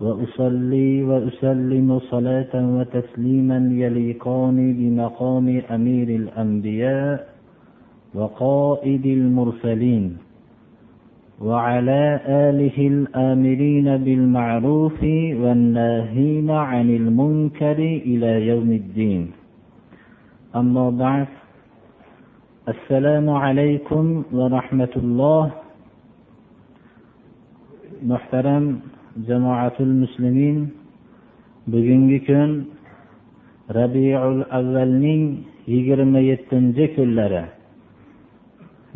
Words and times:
وأصلي 0.00 1.02
وأسلم 1.02 1.98
صلاة 1.98 2.54
وتسليما 2.54 3.58
يليقان 3.72 4.56
بمقام 4.78 5.62
أمير 5.70 6.08
الأنبياء 6.08 7.28
وقائد 8.14 9.06
المرسلين 9.06 10.16
وعلى 11.42 12.20
آله 12.26 12.78
الآمرين 12.94 13.96
بالمعروف 13.96 15.02
والناهين 15.42 16.50
عن 16.50 16.86
المنكر 16.90 17.78
إلى 17.78 18.46
يوم 18.46 18.70
الدين. 18.72 19.22
أما 20.56 20.90
بعد 20.90 21.26
السلام 22.68 23.30
عليكم 23.30 24.22
ورحمة 24.32 24.94
الله. 24.96 25.44
محترم 28.02 28.64
jamoatul 29.26 30.06
muslimin 30.06 30.70
bugungi 31.66 32.22
kun 32.22 32.50
rabiul 33.66 34.46
avvalning 34.46 35.42
yigirma 35.66 36.22
yettinchi 36.22 36.94
kunlari. 36.94 37.50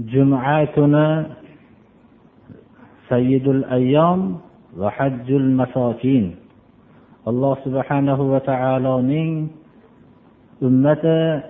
Juma 0.06 0.62
kuni 0.74 1.06
sayyidul 3.10 3.66
ayyom 3.68 4.38
va 4.78 4.88
hajjul 4.94 5.46
masokin 5.52 6.38
alloh 7.28 7.58
subhanahu 7.66 8.32
va 8.32 8.40
taoloning 8.46 9.52
ummati 10.64 11.44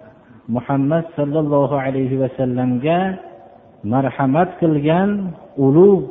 muhammad 0.51 1.07
sollallohu 1.15 1.77
alayhi 1.77 2.19
vasallamga 2.19 3.21
marhamat 3.87 4.59
qilgan 4.59 5.37
ulug' 5.55 6.11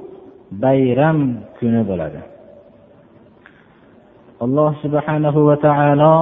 bayram 0.63 1.43
kuni 1.59 1.83
bo'ladi. 1.83 2.30
Alloh 4.43 4.73
subhanahu 4.83 5.39
va 5.49 5.55
taolo 5.67 6.15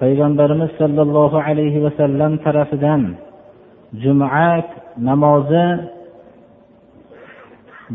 payg'ambarimiz 0.00 0.70
sollallohu 0.80 1.36
alayhi 1.48 1.84
vasallam 1.84 2.32
tarafidan 2.44 3.02
juma 4.02 4.28
namozi 5.08 5.66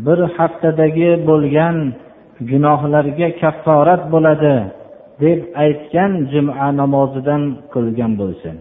bir 0.06 0.18
haftadagi 0.36 1.10
bo'lgan 1.28 1.76
gunohlarga 2.50 3.28
kafforat 3.42 4.02
bo'ladi 4.12 4.56
deb 5.22 5.40
aytgan 5.64 6.12
juma 6.32 6.66
namozidan 6.80 7.42
qilgan 7.74 8.12
bo'lsin. 8.20 8.56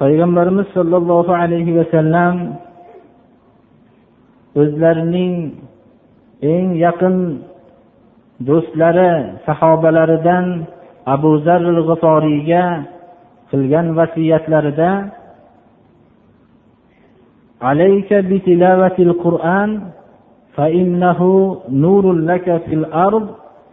Payg'ambarimiz 0.00 0.66
sollallohu 0.76 1.32
alayhi 1.42 1.72
vasallam 1.78 2.34
o'zlarining 4.60 5.34
eng 6.53 6.67
yaqin 6.85 7.15
do'stlari 8.47 9.11
sahobalaridan 9.45 10.45
abu 11.13 11.31
zarril 11.45 11.81
g'uforiyga 11.89 12.65
qilgan 13.51 13.87
vasiyatlarida 13.99 14.91
عليك 17.69 18.13
بتلاوة 18.13 18.97
القرآن 19.07 19.69
فإنه 20.55 21.19
نور 21.85 22.05
لك 22.13 22.47
في 22.65 22.73
الأرض 22.75 23.25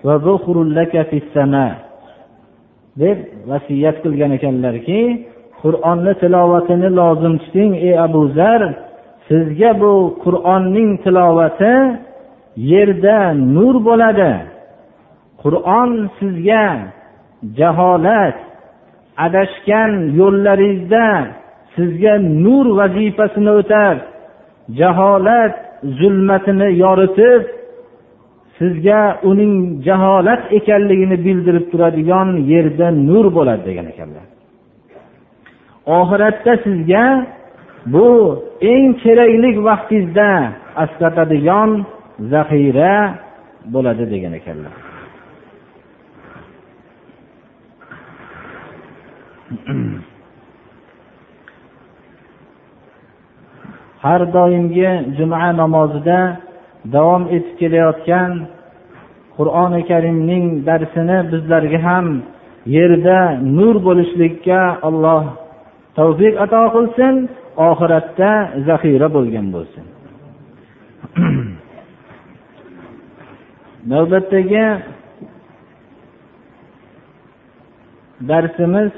وذخر 0.05 0.57
لك 0.79 0.95
في 1.09 1.17
السماء 1.23 1.75
deb 3.03 3.19
vasiyat 3.51 3.97
qilgan 4.05 4.31
ekanlarki 4.39 5.03
qur'onni 5.63 6.13
tilovatini 6.23 6.89
lozim 6.99 7.35
tuting 7.43 7.73
ey 7.87 7.95
abu 8.07 8.23
zar 8.39 8.61
sizga 9.29 9.71
bu 9.81 9.93
qur'onning 10.25 10.91
tilovati 11.05 11.75
yerda 12.72 13.18
nur 13.56 13.76
bo'ladi. 13.88 14.34
Qur'on 15.42 15.92
sizga 16.20 16.66
jaholat 17.60 18.38
adashgan 19.26 19.92
yo'llaringizda 20.20 21.08
sizga 21.76 22.14
nur 22.46 22.66
vazifasini 22.80 23.52
o'tab 23.62 23.98
jaholat 24.80 25.54
zulmatini 26.00 26.70
yoritib 26.84 27.42
sizga 28.58 29.02
uning 29.30 29.54
jaholat 29.88 30.42
ekanligini 30.58 31.18
bildirib 31.26 31.66
turadigan 31.72 32.30
yerda 32.52 32.88
nur 33.10 33.26
bo'ladi 33.38 33.64
degan 33.70 33.88
ekanlar. 33.94 34.26
Oxiratda 36.00 36.54
sizga 36.66 37.06
bu 37.94 38.10
eng 38.74 38.88
kerakli 39.04 39.50
vaqtingizda 39.68 40.30
asqatadigan 40.84 41.70
zaxira 42.34 42.94
bo'ladi 43.74 44.06
degan 44.14 44.34
ekanlar. 44.40 44.74
Har 54.04 54.22
doimgi 54.38 54.90
juma 55.18 55.48
namozida 55.62 56.20
davom 56.96 57.24
etib 57.36 57.54
kelayotgan 57.60 58.32
qur'oni 59.38 59.82
karimning 59.92 60.46
darsini 60.68 61.18
bizlarga 61.32 61.80
ham 61.88 62.08
yerda 62.76 63.20
nur 63.58 63.76
bo'lishlikka 63.88 64.62
alloh 64.88 65.24
tavfiq 65.98 66.34
ato 66.46 66.64
qilsin 66.76 67.16
oxiratda 67.70 68.32
zaxira 68.68 69.08
bo'lgan 69.16 69.48
bo'lsin. 69.56 69.86
navbatdagi 73.88 74.66
darsimiz 78.30 78.92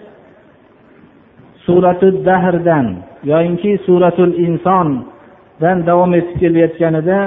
surati 1.65 2.25
dahrdan 2.25 2.87
yoyinki 3.23 3.71
suratul 3.85 4.33
insondan 4.45 5.77
davom 5.87 6.13
etib 6.19 6.35
kelayotganida 6.41 7.19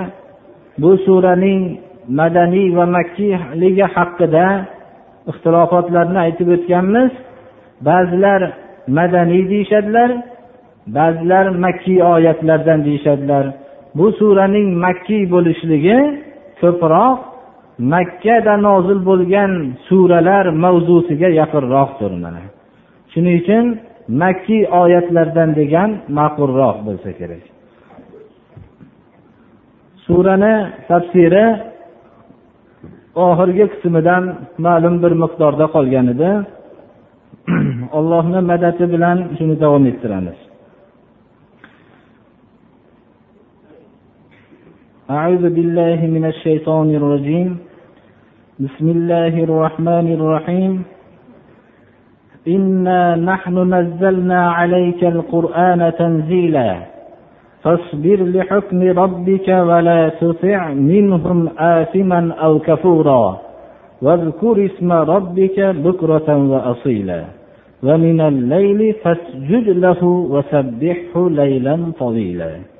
bu 0.78 0.98
suraning 1.06 1.60
madaniy 2.08 2.76
va 2.76 2.86
makkiyligi 2.96 3.86
haqida 3.96 4.46
ixtilofotlarni 5.30 6.18
aytib 6.26 6.48
o'tganmiz. 6.56 7.10
Ba'zilar 7.88 8.40
madaniy 8.98 9.44
deyishadilar 9.52 10.10
ba'zilar 10.96 11.46
makkiy 11.64 12.02
oyatlardan 12.14 12.84
deyishadilar. 12.84 13.44
Bu 13.98 14.06
suraning 14.18 14.68
makkiy 14.84 15.22
bo'lishligi 15.34 15.98
ko'proq 16.60 17.33
makkada 17.78 18.54
nozil 18.66 18.98
bo'lgan 19.08 19.52
suralar 19.88 20.46
mavzusiga 20.64 21.28
yaqinroqdir 21.40 22.12
mana. 22.24 22.42
Shuning 23.12 23.36
uchun 23.42 23.64
makkiy 24.22 24.62
oyatlardan 24.82 25.50
degan 25.60 25.90
ma'qulroq 26.18 26.76
bo'lsa 26.86 27.10
kerak. 27.18 27.44
Surani 30.04 30.54
tafsiri 30.88 31.46
oxirgi 33.28 33.64
qismidan 33.72 34.22
ma'lum 34.66 34.94
bir 35.02 35.12
miqdorda 35.22 35.66
qolgan 35.74 36.06
edi. 36.14 36.30
Allohni 37.98 38.40
madadi 38.50 38.84
bilan 38.94 39.18
shuni 39.36 39.56
davom 39.64 39.84
ettiramiz. 39.90 40.38
أعوذ 45.14 45.44
بالله 45.56 46.06
من 46.06 46.24
الشيطان 46.24 46.94
الرجيم. 46.94 47.58
بسم 48.60 48.86
الله 48.96 49.34
الرحمن 49.46 50.06
الرحيم. 50.18 50.82
إنا 52.48 53.16
نحن 53.16 53.74
نزلنا 53.74 54.50
عليك 54.50 55.04
القرآن 55.04 55.92
تنزيلا. 55.98 56.70
فاصبر 57.62 58.18
لحكم 58.34 58.80
ربك 59.02 59.48
ولا 59.48 60.08
تطع 60.08 60.60
منهم 60.68 61.48
آثما 61.58 62.32
أو 62.44 62.58
كفورا. 62.58 63.40
واذكر 64.02 64.56
اسم 64.64 64.92
ربك 64.92 65.60
بكرة 65.60 66.28
وأصيلا. 66.52 67.24
ومن 67.82 68.20
الليل 68.20 68.94
فاسجد 69.02 69.66
له 69.68 70.04
وسبحه 70.04 71.14
ليلا 71.30 71.76
طويلا. 71.98 72.73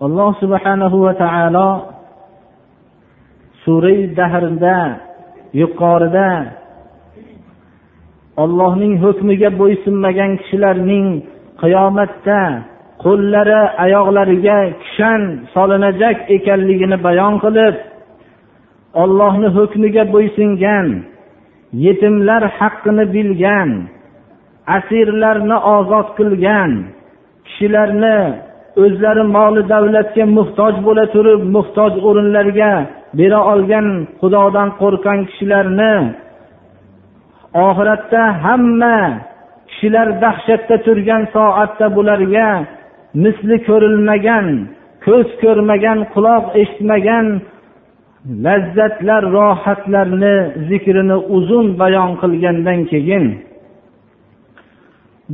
Alloh 0.00 0.32
subhanahu 0.40 0.96
va 1.04 1.12
taolo 1.12 1.70
surai 3.64 4.08
dahrda 4.16 4.78
yuqorida 5.60 6.30
ollohning 8.42 8.94
hukmiga 9.04 9.50
bo'ysunmagan 9.60 10.30
kishilarning 10.40 11.06
qiyomatda 11.62 12.40
qo'llari 13.04 13.60
oyoqlariga 13.84 14.58
kishan 14.82 15.22
solinajak 15.54 16.16
ekanligini 16.36 16.96
bayon 17.06 17.34
qilib 17.44 17.74
ollohni 19.02 19.48
hukmiga 19.56 20.04
bo'ysungan 20.14 20.86
yetimlar 21.84 22.42
haqqini 22.58 23.04
bilgan 23.14 23.70
asirlarni 24.76 25.56
ozod 25.76 26.08
qilgan 26.18 26.70
kishilarni 27.46 28.18
o'zlari 28.84 29.24
moli 29.36 29.62
davlatga 29.72 30.24
muhtoj 30.38 30.74
bo'la 30.86 31.04
turib 31.14 31.40
muhtoj 31.56 31.92
o'rinlarga 32.08 32.72
bera 33.18 33.40
olgan 33.52 33.86
xudodan 34.20 34.68
qo'rqqan 34.80 35.18
kishilarni 35.28 35.94
oxiratda 37.66 38.22
hamma 38.44 38.96
kishilar 39.70 40.08
dahshatda 40.24 40.76
turgan 40.86 41.22
soatda 41.34 41.86
bularga 41.96 42.48
misli 43.22 43.56
ko'rilmagan 43.68 44.46
ko'z 45.06 45.28
ko'rmagan 45.42 45.98
quloq 46.14 46.44
eshitmagan 46.60 47.26
lazzatlar 48.44 49.22
rohatlarni 49.36 50.36
zikrini 50.68 51.16
uzun 51.36 51.66
bayon 51.80 52.10
qilgandan 52.22 52.80
keyin 52.92 53.24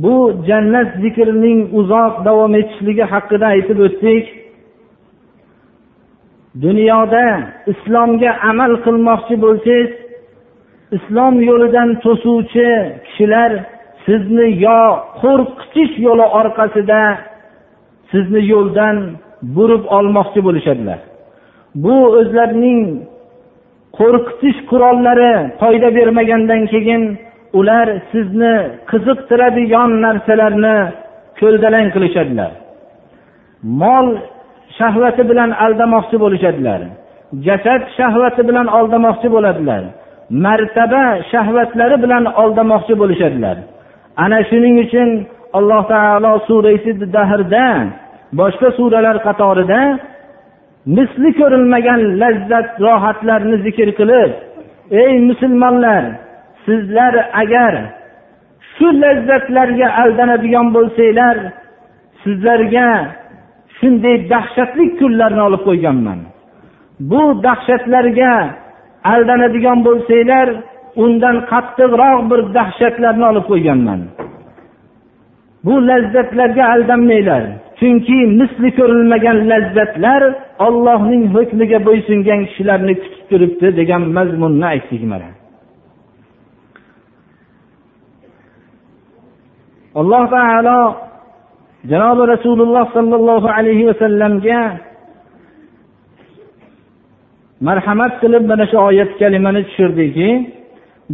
bu 0.03 0.15
jannat 0.47 0.89
zikrining 1.03 1.59
uzoq 1.79 2.13
davom 2.27 2.53
etishligi 2.61 3.05
haqida 3.13 3.45
aytib 3.55 3.79
o'tdik. 3.87 4.25
Dunyoda 6.65 7.25
islomga 7.71 8.31
amal 8.49 8.71
qilmoqchi 8.85 9.35
bo'lsangiz 9.45 9.91
islom 10.97 11.35
yo'lidan 11.49 11.89
to'suvchi 12.03 12.69
kishilar 13.05 13.51
sizni 14.05 14.47
yo 14.65 14.81
qo'rqitish 15.21 15.93
yo'li 16.07 16.25
orqasida 16.39 17.01
sizni 18.11 18.41
yo'ldan 18.53 18.97
burib 19.55 19.83
olmoqchi 19.97 20.39
bo'lishadilar. 20.47 20.99
Bu 21.83 21.95
o'zlarining 22.19 22.81
qo'rqitish 23.99 24.59
qurollari 24.69 25.33
foyda 25.61 25.89
bermagandan 25.97 26.61
keyin 26.73 27.03
ular 27.59 27.87
sizni 28.11 28.55
qiziqtiradigan 28.91 29.91
narsalarni 30.05 30.77
ko'ldalang 31.39 31.87
qilishadilar. 31.95 32.51
Mol 33.81 34.07
shahvati 34.79 35.23
bilan 35.29 35.51
aldamoqchi 35.65 36.17
bo'lishadilar. 36.23 36.81
Jasad 37.47 37.81
shahvati 37.97 38.41
bilan 38.49 38.67
aldamoqchi 38.77 39.27
bo'ladilar. 39.35 39.83
Martaba 40.45 41.05
shahvatlari 41.31 41.97
bilan 42.03 42.23
aldamoqchi 42.41 42.93
bo'lishadilar. 43.01 43.57
Ana 44.23 44.39
shuning 44.49 44.75
uchun 44.85 45.09
alloh 45.57 45.81
taolo 45.93 46.33
surasi 46.47 46.91
dahrda 47.15 47.67
boshqa 48.39 48.69
suralar 48.77 49.17
qatorida 49.27 49.81
misli 50.97 51.29
ko'rilmagan 51.39 52.01
lazzat 52.21 52.67
rohatlarni 52.85 53.57
zikr 53.65 53.89
qilib 53.99 54.31
ey 55.01 55.13
musulmonlar 55.29 56.03
sizlar 56.67 57.13
agar 57.41 57.73
shu 58.73 58.87
lazzatlarga 59.03 59.87
aldanadigan 60.03 60.67
bo'lsanglar 60.75 61.37
sizlarga 62.23 62.87
shunday 63.77 64.17
dahshatli 64.33 64.85
kunlarni 64.99 65.41
olib 65.47 65.63
qo'yganman. 65.69 66.19
Bu 67.11 67.23
dahshatlarga 67.47 68.33
aldanadigan 69.13 69.79
bo'lsanglar 69.87 70.47
undan 71.03 71.37
qattiqroq 71.51 72.19
bir 72.31 72.41
dahshatlarni 72.57 73.25
olib 73.31 73.45
qo'yganman. 73.51 74.01
Bu 75.65 75.75
lazzatlarga 75.89 76.63
aldanmanglar 76.73 77.43
chunki 77.79 78.17
misli 78.39 78.69
ko'rilmagan 78.79 79.37
lazzatlar 79.51 80.21
ollohning 80.67 81.23
hukmiga 81.35 81.79
bo'ysungan 81.87 82.39
kishilarni 82.47 82.93
kutib 83.01 83.23
turibdi 83.29 83.67
degan 83.79 84.01
mazmunni 84.17 84.65
aytdik 84.73 85.03
mana 85.13 85.29
alloh 89.99 90.23
taolo 90.35 90.81
janobi 91.91 92.23
rasululloh 92.33 92.85
sollallohu 92.97 93.47
alayhi 93.57 93.83
vasallamga 93.89 94.61
marhamat 97.67 98.13
qilib 98.21 98.43
mana 98.51 98.65
shu 98.71 98.77
oyat 98.89 99.11
kalimani 99.21 99.61
tushirdiki 99.67 100.29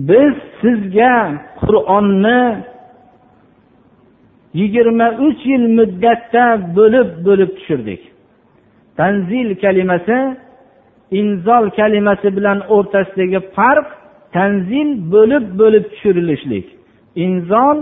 biz 0.09 0.33
sizga 0.61 1.13
qur'onni 1.61 2.41
yigirma 4.59 5.07
uch 5.27 5.41
yil 5.51 5.65
muddatda 5.77 6.45
bo'lib 6.77 7.09
bo'lib 7.27 7.49
tushirdik. 7.57 8.01
Tanzil 8.99 9.49
kalimasi 9.63 10.17
inzol 11.19 11.65
kalimasi 11.79 12.27
bilan 12.37 12.59
o'rtasidagi 12.75 13.39
farq 13.55 13.87
tanzil 14.35 14.89
bo'lib 15.13 15.45
bo'lib 15.61 15.83
tushirilishlik. 15.91 16.67
Inzol 17.25 17.77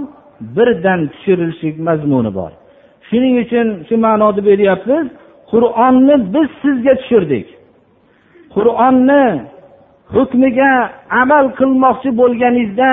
birdan 0.56 1.02
tushirilishlik 1.14 1.76
mazmuni 1.88 2.32
bor. 2.40 2.52
Shuning 3.08 3.36
uchun 3.44 3.68
shu 3.88 3.96
ma'noda 4.06 4.42
beryapmiz 4.50 5.06
qur'onni 5.52 6.16
biz 6.34 6.48
sizga 6.62 6.94
tushirdik. 7.02 7.48
Qur'onni 8.56 9.26
hukmiga 10.16 10.72
amal 11.22 11.46
qilmoqchi 11.60 12.10
bo'lganingizda 12.22 12.92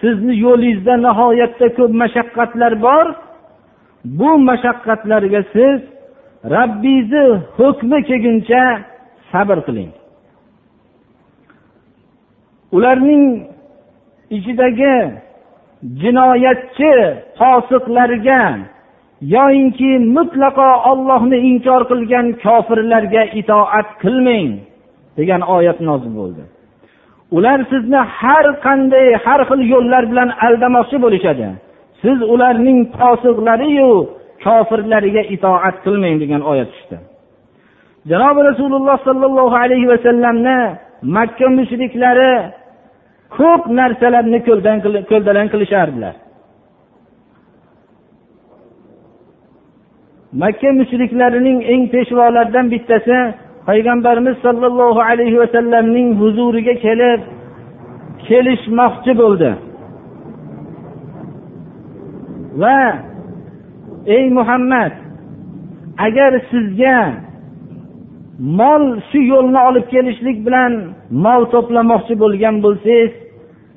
sizni 0.00 0.34
yo'lingizda 0.46 0.94
nihoyatda 1.06 1.66
ko'p 1.78 1.92
mashaqqatlar 2.02 2.72
bor. 2.86 3.06
Bu 4.18 4.30
mashaqqatlarga 4.50 5.40
siz 5.54 5.78
rabbingizni 6.54 7.24
hukmi 7.58 7.98
kelguncha 8.08 8.62
sabr 9.32 9.58
qiling. 9.66 9.90
Ularning 12.76 13.24
ichidagi 14.36 14.94
jinoyatchi 16.00 16.92
fosiqlarga 17.38 18.42
yoyinki 19.34 19.90
mutlaqo 20.16 20.70
ollohni 20.90 21.38
inkor 21.50 21.82
qilgan 21.90 22.26
kofirlarga 22.44 23.22
itoat 23.40 23.88
qilmang 24.02 24.50
degan 25.18 25.42
oyat 25.56 25.78
nozil 25.88 26.12
bo'ldi. 26.20 26.42
Ular 27.36 27.58
sizni 27.72 28.00
har 28.18 28.46
qanday 28.66 29.08
har 29.24 29.40
xil 29.48 29.60
yo'llar 29.74 30.04
bilan 30.10 30.30
aldamoqchi 30.46 30.96
bo'lishadi. 31.04 31.46
Siz 32.02 32.18
ularning 32.34 32.78
fosiqlariyu 32.98 33.90
kofirlariga 34.44 35.22
itoat 35.34 35.76
qilmang 35.84 36.16
degan 36.22 36.42
oyat 36.50 36.68
tushdi. 36.74 36.96
Janobi 38.10 38.40
rasululloh 38.50 38.96
sollallohu 39.08 39.56
alayhi 39.64 39.86
vasallamni 39.92 40.58
makka 41.16 41.46
mushriklari 41.58 42.32
ko'p 43.36 43.62
narsalarni 43.78 44.38
ko'ldalang 45.10 45.48
qilishardilar. 45.54 46.14
Makka 50.42 50.70
mushriklarining 50.80 51.58
eng 51.72 51.82
peshvolaridan 51.94 52.66
bittasi 52.74 53.18
payg'ambarimiz 53.68 54.36
sollallohu 54.46 55.00
alayhi 55.10 55.36
vasallamning 55.42 56.08
huzuriga 56.20 56.74
kelib 56.84 57.20
kelishmoqchi 58.26 59.12
bo'ldi. 59.22 59.50
Va 62.60 62.78
ey 64.16 64.24
muhammad 64.38 64.92
agar 66.06 66.32
sizga 66.50 66.98
mol 68.60 68.84
shu 69.10 69.20
yo'lni 69.32 69.60
olib 69.68 69.86
kelishlik 69.94 70.38
bilan 70.46 70.72
mol 71.24 71.42
to'plamoqchi 71.54 72.14
bo'lgan 72.22 72.56
bo'lsangiz 72.64 73.12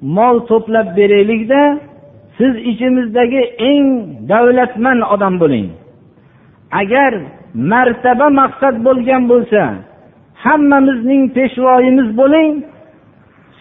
mol 0.01 0.37
to'plab 0.49 0.87
beraylikda 0.97 1.61
siz 2.37 2.53
ichimizdagi 2.71 3.41
eng 3.71 3.87
davlatmand 4.29 5.01
odam 5.13 5.39
bo'ling. 5.41 5.67
Agar 6.81 7.11
martaba 7.71 8.27
maqsad 8.41 8.75
bo'lgan 8.87 9.23
bo'lsa 9.31 9.61
hammamizning 10.45 11.23
peshvoyimiz 11.37 12.09
bo'ling. 12.21 12.53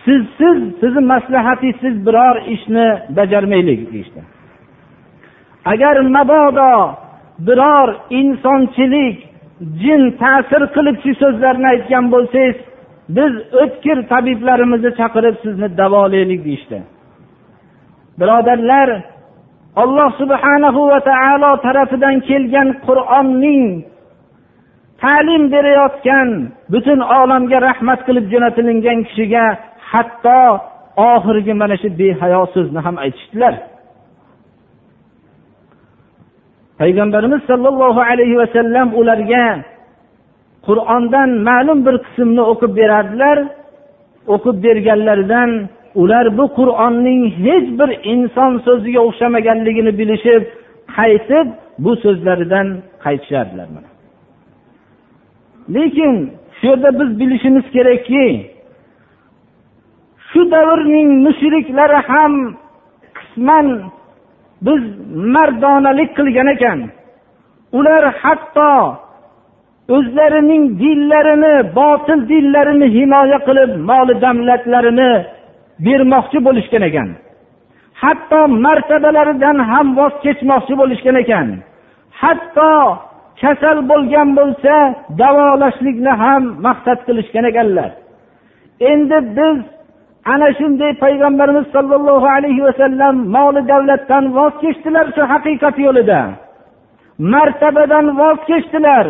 Sizsiz 0.05 0.59
sizni 0.81 1.02
maslahatingizsiz 1.12 1.95
biror 2.07 2.37
ishni 2.55 2.87
bajarmaylik 3.16 3.81
deyishdi 3.93 4.21
agar 5.73 5.97
mabodo 6.16 6.75
biror 7.47 7.88
insonchilik 8.21 9.16
jin 9.83 10.02
ta'sir 10.21 10.62
qilib 10.75 10.97
shu 11.05 11.12
so'zlarni 11.23 11.66
aytgan 11.75 12.05
bo'lsangiz 12.14 12.57
biz 13.09 13.33
o'tkir 13.63 14.09
tabiblarimizni 14.13 14.91
chaqirib 15.01 15.37
sizni 15.45 15.69
davolaylik 15.81 16.41
deyishdi. 16.45 16.79
Birodarlar 18.21 18.89
alloh 19.83 20.11
subhanahu 20.21 20.81
va 20.91 21.01
taolo 21.11 21.51
tarafidan 21.67 22.17
kelgan 22.29 22.69
qur'onning 22.87 23.65
ta'lim 25.03 25.43
berayotgan 25.55 26.29
butun 26.73 27.01
olamga 27.21 27.59
rahmat 27.69 28.01
qilib 28.07 28.27
jo'natilingan 28.33 28.99
kishiga 29.09 29.45
hatto 29.91 30.43
oxirgi 31.13 31.53
mana 31.61 31.77
shu 31.83 31.89
behayo 32.01 32.43
so'zni 32.55 32.81
ham 32.87 32.97
aytishdilar. 33.05 33.55
Payg'ambarimiz 36.81 37.43
sollallohu 37.51 38.01
alayhi 38.11 38.37
vasallam 38.43 38.89
ularga 39.01 39.45
qur'ondan 40.67 41.31
ma'lum 41.49 41.79
bir 41.87 41.97
qismni 42.07 42.43
o'qib 42.53 42.73
berardilar. 42.81 43.39
O'qib 44.35 44.57
berganlaridan 44.67 45.51
ular 46.01 46.27
bu 46.39 46.45
qur'onning 46.59 47.23
hech 47.45 47.67
bir 47.79 47.91
inson 48.13 48.53
so'ziga 48.67 49.01
o'xshamaganligini 49.09 49.93
bilishib 50.01 50.43
qaytib 50.97 51.47
bu 51.85 51.93
so'zlaridan 52.05 52.67
qaytishardilar 53.05 53.69
lekin 55.69 56.15
shu 56.59 56.67
yerda 56.67 56.91
biz 57.01 57.21
bilishimiz 57.21 57.65
kerakki 57.77 58.27
shu 60.29 60.51
davrning 60.51 61.09
mushriklari 61.27 62.01
ham 62.11 62.33
qisman 63.19 63.67
biz 64.67 64.83
mardonalik 65.35 66.11
qilgan 66.19 66.49
ekan. 66.55 66.79
Ular 67.79 68.05
hatto 68.23 68.73
o'zlarining 69.95 70.64
dinlarini 70.83 71.55
botil 71.78 72.21
dinlarini 72.31 72.87
himoya 72.97 73.38
qilib 73.47 73.71
moli 73.90 74.14
davlatlarini 74.25 75.11
bermoqchi 75.87 76.38
bo'lishgan 76.47 76.83
ekan. 76.88 77.09
Hatto 78.02 78.40
martabalaridan 78.64 79.59
ham 79.71 79.87
voz 79.99 80.14
kechmoqchi 80.25 80.75
bo'lishgan 80.81 81.16
ekan. 81.23 81.47
Hatto 82.21 82.73
kasal 83.40 83.78
bo'lgan 83.90 84.28
bo'lsa 84.38 84.75
davolashlikni 85.21 86.12
ham 86.23 86.43
maqsad 86.66 86.99
qilishgan 87.07 87.45
ekanlar. 87.50 87.90
Endi 88.90 89.19
biz 89.37 89.59
ana 90.33 90.49
shunday 90.59 90.93
payg'ambarimiz 91.05 91.66
sollallohu 91.75 92.26
alayhi 92.37 92.62
vasallam 92.69 93.14
moli 93.37 93.62
davlatdan 93.73 94.25
voz 94.37 94.55
kechdilar 94.62 95.07
shu 95.14 95.23
haqiqat 95.33 95.76
yo'lida. 95.87 96.21
Martabadan 97.33 98.07
voz 98.21 98.38
kechdilar. 98.50 99.07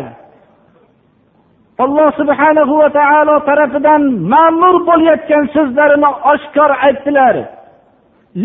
Alloh 1.83 2.09
subhanahu 2.19 2.73
va 2.81 2.89
taolo 2.99 3.35
tarafidan 3.49 4.01
ma'mur 4.33 4.75
bo'layotgan 4.89 5.43
so'zlarini 5.55 6.09
oshkor 6.31 6.71
aytdilar. 6.87 7.35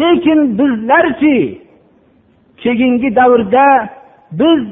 Lekin 0.00 0.40
bizlarchi 0.58 1.38
keyingi 2.62 3.10
davrda 3.18 3.68
biz 4.40 4.62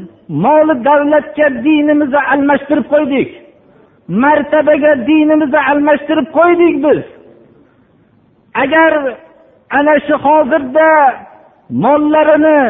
moli 0.44 0.74
davlatga 0.88 1.46
dinimizni 1.66 2.20
almashtirib 2.32 2.86
qo'ydik. 2.94 3.30
Martabaga 4.22 4.92
dinimizni 5.08 5.60
almashtirib 5.70 6.28
qo'ydik 6.38 6.74
biz. 6.84 7.02
Agar 8.62 8.92
ana 9.78 9.94
shu 10.06 10.14
hozirda 10.26 10.88
mollarini 11.84 12.60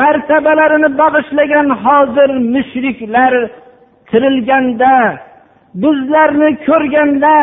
martabalarini 0.00 0.88
bag'ishlagan 1.00 1.68
hozir 1.84 2.30
mushriklar 2.54 3.34
tirilganda 4.10 4.94
bizlarni 5.82 6.50
ko'rganda 6.66 7.36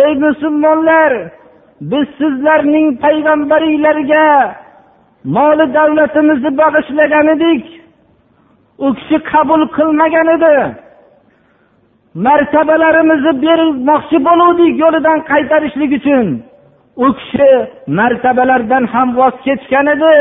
ey 0.00 0.12
musulmonlar 0.24 1.12
biz 1.90 2.06
sizlarning 2.18 2.88
payg'ambaringlarga 3.04 4.26
moli 5.36 5.66
davlatimizni 5.74 6.50
bag'ishlagan 6.60 7.26
edik 7.34 7.64
u 8.78 8.94
kishi 8.94 9.18
qabul 9.30 9.62
qilmagan 9.76 10.28
edi. 10.36 10.56
Martabalarimizni 12.26 13.32
bermoqchi 13.44 14.18
bo'luvdik 14.28 14.74
yo'lidan 14.82 15.18
qaytarishlik 15.30 15.92
uchun. 15.98 16.26
U 17.04 17.06
kishi 17.18 17.50
martabalardan 17.98 18.84
ham 18.92 19.08
voz 19.18 19.34
kechgan 19.46 19.86
edi. 19.94 20.14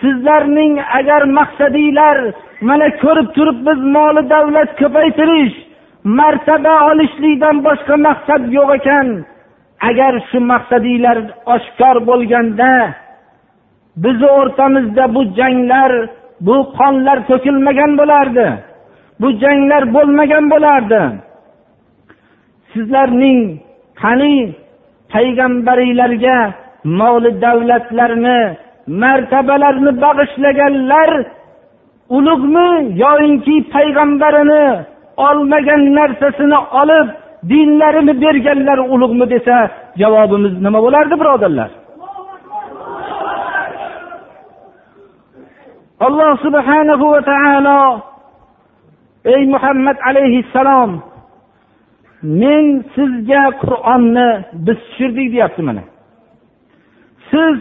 Sizlarning 0.00 0.74
agar 0.98 1.22
maqsadinglar 1.38 2.16
mana 2.68 2.88
ko'rib 3.02 3.28
turibmiz 3.36 3.80
moli 3.96 4.22
davlat 4.34 4.70
ko'paytirish 4.80 5.54
martaba 6.18 6.74
olishlikdan 6.90 7.56
boshqa 7.66 7.94
maqsad 8.06 8.42
yo'q 8.56 8.70
ekan. 8.78 9.08
Agar 9.88 10.14
shu 10.28 10.38
maqsadinglar 10.52 11.18
oshkor 11.54 11.96
bo'lganda 12.08 12.72
bizni 14.02 14.28
o'rtamizda 14.40 15.04
bu 15.14 15.22
janglar 15.38 15.92
bu 16.46 16.56
qonlar 16.78 17.18
to'kilmagan 17.28 17.92
bo'lardi 18.00 18.46
bu 19.20 19.28
janglar 19.42 19.82
bo'lmagan 19.94 20.44
bo'lardi. 20.52 21.02
Sizlarning 22.72 23.40
qani 24.02 24.36
payg'ambaringlarga 25.12 26.38
moli 27.00 27.30
davlatlarni 27.44 28.40
martabalarni 29.02 29.92
bag'ishlaganlar 30.04 31.10
ulug'mi 32.08 32.98
yoinki 33.04 33.56
payg'ambarini 33.74 34.84
olmagan 35.16 35.82
narsasini 35.98 36.58
olib 36.80 37.08
dinlarini 37.50 38.20
berganlar 38.22 38.78
ulug'mi 38.78 39.26
desa 39.30 39.56
javobimiz 40.00 40.54
nima 40.62 40.78
bo'lardi 40.84 41.14
birodarlar? 41.20 41.70
Alloh 46.06 46.32
subhanahu 46.46 47.04
va 47.12 47.20
taolo 47.30 47.80
ey 49.24 49.42
muhammad 49.54 49.96
alayhissalom 50.08 50.90
men 52.40 52.64
sizga 52.94 53.42
qur'onni 53.62 54.28
biz 54.66 54.78
tushirdik 54.84 55.28
deyapti 55.34 55.62
mana. 55.68 55.82
Siz 57.30 57.58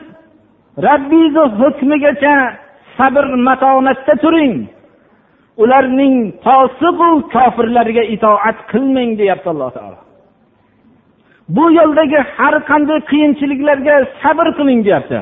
rabbingizni 0.87 1.45
hukmigacha 1.59 2.35
sabr 2.97 3.25
matonatda 3.47 4.15
turing. 4.23 4.55
Ularning 5.63 6.15
fosiqu 6.45 7.09
kofirlarga 7.33 8.03
itoat 8.15 8.57
qilmang 8.71 9.09
deyapti 9.19 9.49
alloh 9.53 9.69
taolo. 9.77 9.99
Bu 11.55 11.65
yo'ldagi 11.79 12.19
har 12.35 12.55
qanday 12.69 12.99
qiyinchiliklarga 13.11 13.95
sabr 14.21 14.47
qiling 14.57 14.79
deyapti. 14.87 15.19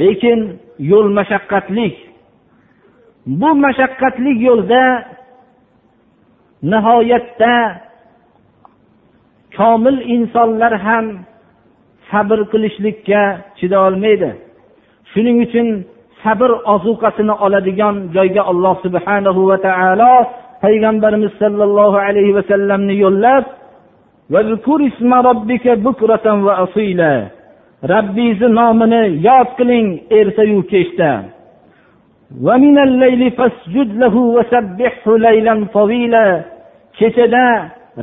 Lekin 0.00 0.38
yo'l 0.90 1.08
mashaqqatlik. 1.18 1.94
Bu 3.40 3.50
mashaqqatli 3.64 4.32
yo'lda 4.46 4.84
nihoyatda 6.72 7.54
komil 9.56 9.98
insonlar 10.16 10.72
ham 10.86 11.06
sabr 12.14 12.38
qilishlikka 12.52 13.22
chidolmaydi 13.58 14.30
shuning 15.12 15.38
uchun 15.46 15.68
sabr 16.22 16.50
ozuqasini 16.74 17.34
oladigan 17.44 17.96
joyga 18.16 18.42
alloh 18.52 18.74
subhanahu 18.84 19.40
va 19.50 19.56
taolo 19.66 20.14
payg'ambarimiz 20.64 21.32
sollallohu 21.42 21.96
alayhi 22.08 22.36
vasallamni 22.38 22.94
yo'llab 23.04 23.44
robbingizni 27.92 28.48
nomini 28.58 29.02
yod 29.26 29.48
qiling 29.58 29.88
ertayu 30.18 30.60
kechda. 30.72 31.12
Kechada 36.98 37.46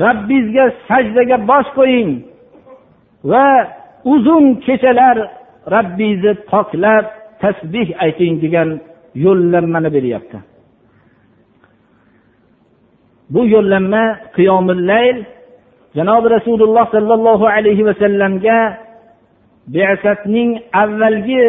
rabbingizga 0.03 0.65
sajdaga 0.87 1.37
bosh 1.49 1.69
qo'ying. 1.77 2.09
Va 3.31 3.47
uzun 4.13 4.45
kechalar 4.65 5.17
rabbingizni 5.73 6.33
poklab 6.51 7.05
tasbih 7.41 7.87
ayting 8.05 8.33
degan 8.43 8.69
yo'llanmani 9.25 9.89
beryapti. 9.95 10.37
Bu 13.33 13.41
yo'llanma 13.55 14.03
qiyomillayl 14.35 15.17
janobi 15.97 16.27
rasululloh 16.37 16.85
sollallohu 16.95 17.45
alayhi 17.55 17.83
vasallamga 17.89 18.59
besatning 19.75 20.49
avvalgi 20.83 21.43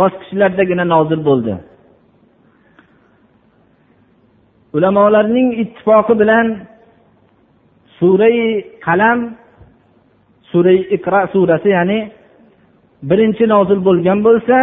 bosqichlardagina 0.00 0.84
nozil 0.94 1.20
bo'ldi. 1.28 1.54
Ulamolarning 4.76 5.48
ittifoqi 5.62 6.14
bilan 6.20 6.46
surai 7.98 8.40
qalam 8.86 9.18
sura 10.52 10.72
iqro 10.96 11.20
surasi 11.32 11.68
ya'ni 11.76 11.98
birinchi 13.10 13.44
nozil 13.54 13.80
bo'lgan 13.88 14.18
bo'lsa 14.26 14.56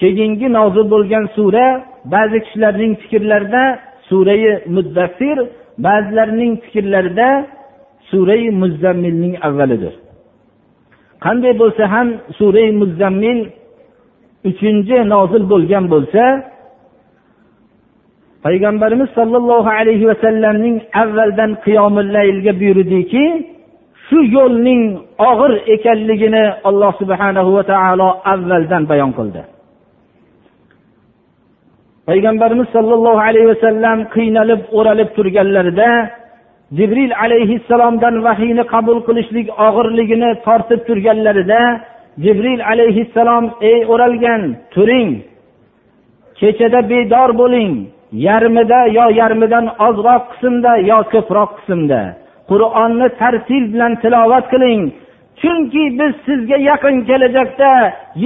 keyingi 0.00 0.48
nozil 0.58 0.86
bo'lgan 0.94 1.24
sura 1.36 1.66
ba'zi 2.14 2.38
kishilarning 2.44 2.92
fikrlarida 3.02 3.64
surai 4.08 4.42
muddassir 4.76 5.36
ba'zilarning 5.86 6.52
fikrlarida 6.64 7.28
surai 8.10 8.44
muzzammilning 8.62 9.34
avvalidir. 9.46 9.94
Qanday 11.24 11.52
bo'lsa 11.62 11.84
ham 11.94 12.08
surai 12.38 12.68
muzzammil 12.80 13.38
uchinchi 14.50 14.96
nozil 15.14 15.42
bo'lgan 15.52 15.84
bo'lsa 15.94 16.22
payg'ambarimiz 18.44 19.08
sollallohu 19.18 19.70
alayhi 19.80 20.04
vasallamning 20.10 20.76
avvaldan 21.02 21.50
qiyomillaylga 21.64 22.52
buyurdiki 22.60 23.24
shu 24.08 24.18
yo'lning 24.36 24.82
og'ir 25.30 25.52
ekanligini 25.74 26.44
alloh 26.68 26.92
subhanahu 27.00 27.50
va 27.56 27.62
taolo 27.72 28.08
avvaldan 28.32 28.82
bayon 28.90 29.10
qildi. 29.18 29.42
Payg'ambarimiz 32.08 32.68
sollallohu 32.76 33.20
alayhi 33.28 33.48
vasallam 33.52 33.98
qiynalib 34.14 34.60
o'ralib 34.78 35.08
turganlarida 35.16 35.90
jibril 36.78 37.12
alayhissalomdan 37.24 38.14
vahiyni 38.26 38.64
qabul 38.74 38.98
qilishlik 39.08 39.46
og'irligini 39.66 40.30
tortib 40.46 40.80
turganlarida 40.88 41.60
jibril 42.24 42.60
alayhissalom 42.72 43.44
ey 43.70 43.78
o'ralgan 43.92 44.42
turing. 44.74 45.10
Kechada 46.40 46.80
bedor 46.90 47.30
bo'ling. 47.40 47.72
Yarmida 48.26 48.80
yo 48.98 49.06
yarmidan 49.20 49.66
ozroq 49.88 50.22
qismda 50.32 50.72
yo 50.90 50.98
ko'proq 51.12 51.50
qismda. 51.58 52.00
Qur'onni 52.50 53.08
tartil 53.20 53.64
bilan 53.72 53.92
tilovat 54.02 54.46
qiling. 54.52 54.82
Chunki 55.40 55.84
biz 55.98 56.12
sizga 56.26 56.56
yaqin 56.70 56.96
kelajakda 57.08 57.72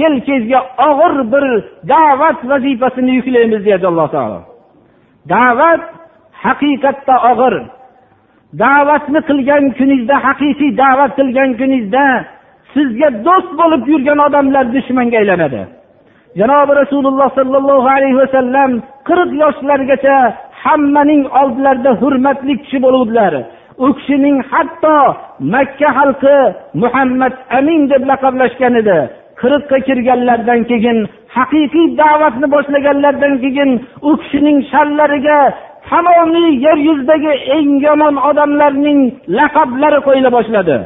yelkangizga 0.01 0.59
og'ir 0.89 1.13
bir 1.33 1.45
da'vat 1.93 2.39
vazifasini 2.49 3.11
yuklaymiz 3.19 3.61
deydi 3.67 3.85
alloh 3.91 4.07
taolo. 4.15 4.39
Da'vat 5.33 5.81
haqiqatda 6.45 7.15
og'ir. 7.31 7.55
Da'vatni 8.63 9.19
qilgan 9.29 9.63
kuningizda 9.77 10.15
haqiqiy 10.27 10.71
da'vat 10.83 11.11
qilgan 11.19 11.49
kuningizda 11.59 12.05
sizga 12.73 13.09
do'st 13.27 13.51
bo'lib 13.59 13.83
yurgan 13.91 14.19
odamlar 14.27 14.65
dushmanga 14.75 15.17
aylanadi. 15.21 15.61
Janobi 16.39 16.73
rasululloh 16.81 17.29
sollallohu 17.39 17.87
alayhi 17.97 18.17
vasallam 18.23 18.71
qirq 19.07 19.29
yoshlargacha 19.43 20.17
hammaning 20.63 21.21
oldilarida 21.41 21.91
hurmatli 22.01 22.53
kishi 22.61 22.77
bo'luvdilar. 22.85 23.33
U 23.77 23.87
kishining 23.97 24.37
hatto 24.51 24.97
makka 25.53 25.89
xalqi 25.97 26.37
muhammad 26.81 27.33
amin 27.57 27.81
deb 27.91 28.03
laqablashgan 28.09 28.73
edi. 28.81 28.99
Qirqqa 29.41 29.77
kirganlaridan 29.87 30.61
keyin 30.69 30.97
haqiqiy 31.35 31.87
da'vatni 31.99 32.47
boshlaganlaridan 32.55 33.33
keyin 33.43 33.71
u 34.09 34.11
kishining 34.21 34.57
shallariga 34.71 35.39
tamomiy 35.89 36.49
yer 36.65 36.77
yuzidagi 36.87 37.33
eng 37.57 37.71
yomon 37.85 38.15
odamlarning 38.29 38.99
laqablari 39.37 39.99
qo'yila 40.07 40.29
boshladi. 40.37 40.77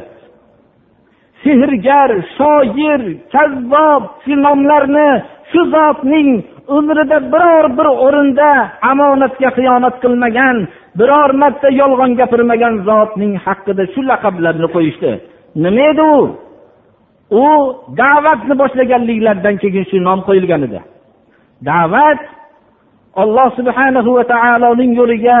Sehrgar 1.42 2.10
shoir 2.36 3.02
kazzob 3.34 4.02
shu 4.24 4.34
nomlarni 4.44 5.10
shu 5.50 5.60
zotning 5.74 6.30
umrida 6.76 7.18
biror 7.32 7.66
bir 7.78 7.88
o'rinda 8.06 8.50
omonatga 8.90 9.48
xiyonat 9.56 9.94
qilmagan 10.02 10.56
biror 10.98 11.30
marta 11.42 11.68
yolg'on 11.80 12.12
gapirmagan 12.20 12.74
zotning 12.88 13.32
haqida 13.46 13.84
shu 13.92 14.00
laqablarni 14.10 14.68
qo'yishdi. 14.74 15.10
Nima 15.64 15.82
edi 15.90 16.04
u? 16.16 16.18
U 17.42 17.46
da'vatni 18.00 18.54
boshlaganliklaridan 18.62 19.56
keyin 19.62 19.84
shu 19.90 19.96
nom 20.08 20.20
qo'yilgan 20.28 20.62
edi. 20.68 20.80
Da'vat 21.68 22.20
alloh 23.22 23.48
subhanahu 23.58 24.10
va 24.18 24.24
taoloning 24.34 24.92
yo'liga 25.00 25.38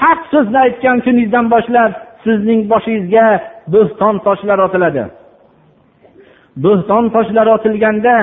haq 0.00 0.20
so'zni 0.32 0.58
aytgan 0.66 0.96
kuningizdan 1.04 1.46
boshlab 1.54 1.92
sizning 2.24 2.60
boshingizga 2.72 3.26
bo'xton 3.74 4.14
toshlar 4.26 4.58
otiladi. 4.66 5.04
Bo'xton 6.64 7.04
toshlar 7.14 7.46
otilganda 7.56 8.16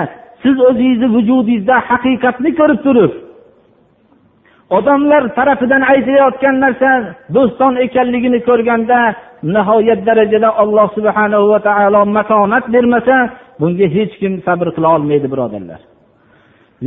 siz 0.43 0.57
o'zingizni 0.69 1.07
vujudingizda 1.15 1.75
haqiqatni 1.89 2.51
ko'rib 2.59 2.79
turib 2.87 3.11
odamlar 4.69 5.23
tarafidan 5.37 5.81
aytilayotgan 5.81 6.55
narsa 6.65 6.91
bo'ston 7.35 7.73
ekanligini 7.85 8.39
ko'rganda 8.47 8.99
nihoyat 9.55 10.01
darajada 10.07 10.49
alloh 10.61 10.87
subhana 10.97 11.37
va 11.51 11.59
taolo 11.67 12.01
matonat 12.17 12.65
bermasa 12.75 13.15
bunga 13.59 13.87
hech 13.95 14.13
kim 14.21 14.33
sabr 14.45 14.67
qila 14.75 14.87
olmaydi 14.95 15.27
birodarlar. 15.33 15.81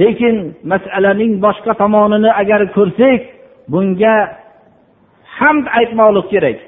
Lekin 0.00 0.36
masalaning 0.72 1.32
boshqa 1.44 1.72
tomonini 1.82 2.30
agar 2.42 2.60
ko'rsak 2.76 3.20
bunga 3.72 4.14
hamd 5.38 5.66
aytmoqlik 5.78 6.26
kerak. 6.32 6.58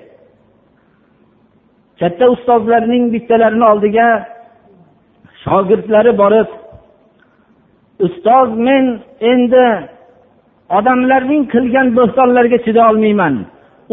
Katta 2.01 2.25
ustozlarning 2.35 3.05
bittalarini 3.15 3.67
oldiga 3.73 4.09
shogirdlari 5.45 6.13
borib 6.23 6.49
ustoz 8.07 8.49
men 8.67 8.85
endi 9.33 9.67
odamlarning 10.79 11.43
qilgan 11.53 11.89
bo'xtonlarga 11.99 12.59
chiday 12.65 12.85
olmayman. 12.91 13.35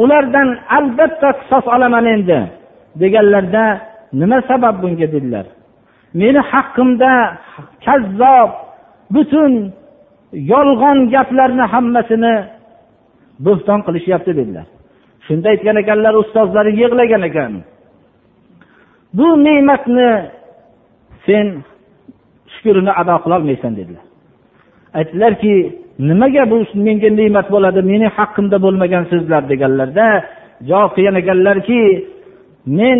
Ulardan 0.01 0.49
albatta 0.77 1.29
qisos 1.39 1.65
olaman 1.75 2.05
endi. 2.13 2.39
Deganlarda 3.01 3.65
nima 4.19 4.37
sabab 4.49 4.75
bunga 4.83 5.07
dedilar? 5.15 5.45
Meni 6.19 6.41
haqqimda 6.51 7.11
kazzob 7.85 8.49
butun 9.15 9.53
yolg'on 10.53 10.97
gaplarni 11.13 11.65
hammasini 11.73 12.35
bo'xton 13.45 13.79
qilishyapti 13.87 14.31
dedilar. 14.39 14.67
Shunda 15.25 15.47
aytgan 15.53 15.77
ekanlar 15.83 16.13
ustozlari 16.23 16.71
yig'lagan 16.81 17.23
ekan. 17.29 17.53
Bu 19.17 19.27
ne'matni 19.45 20.09
sen 21.25 21.45
shukrini 22.53 22.91
ado 23.01 23.15
qilolmaysan 23.23 23.73
dedilar. 23.79 24.05
Aytdilarki 24.97 25.53
nimaga 25.99 26.43
bu 26.51 26.57
menga 26.85 27.09
ne'mat 27.19 27.47
bo'ladi 27.53 27.81
meni 27.91 28.07
haqqimda 28.17 28.57
bo'lmagan 28.65 29.03
so'zlar 29.11 29.41
deganlarda 29.51 30.07
javob 30.69 30.91
qilgan 30.95 31.15
ekanlarki 31.21 31.81
men 32.79 32.99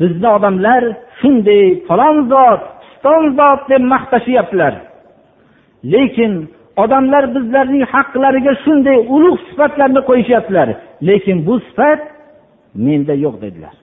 bizni 0.00 0.28
odamlar 0.36 0.82
shunday 1.20 1.64
falon 1.88 2.16
zot 2.32 2.62
piston 2.82 3.22
zot 3.38 3.60
deb 3.70 3.82
maqtashyaptilar 3.94 4.74
lekin 5.94 6.32
odamlar 6.76 7.24
bizlarning 7.34 7.84
haqlariga 7.94 8.52
shunday 8.64 8.98
ulug' 9.14 9.40
sifatlarni 9.48 10.00
qo'yishyaptilar. 10.08 10.68
Lekin 11.08 11.36
bu 11.46 11.54
sifat 11.66 12.00
menda 12.86 13.14
yo'q 13.24 13.36
dedilar. 13.44 13.74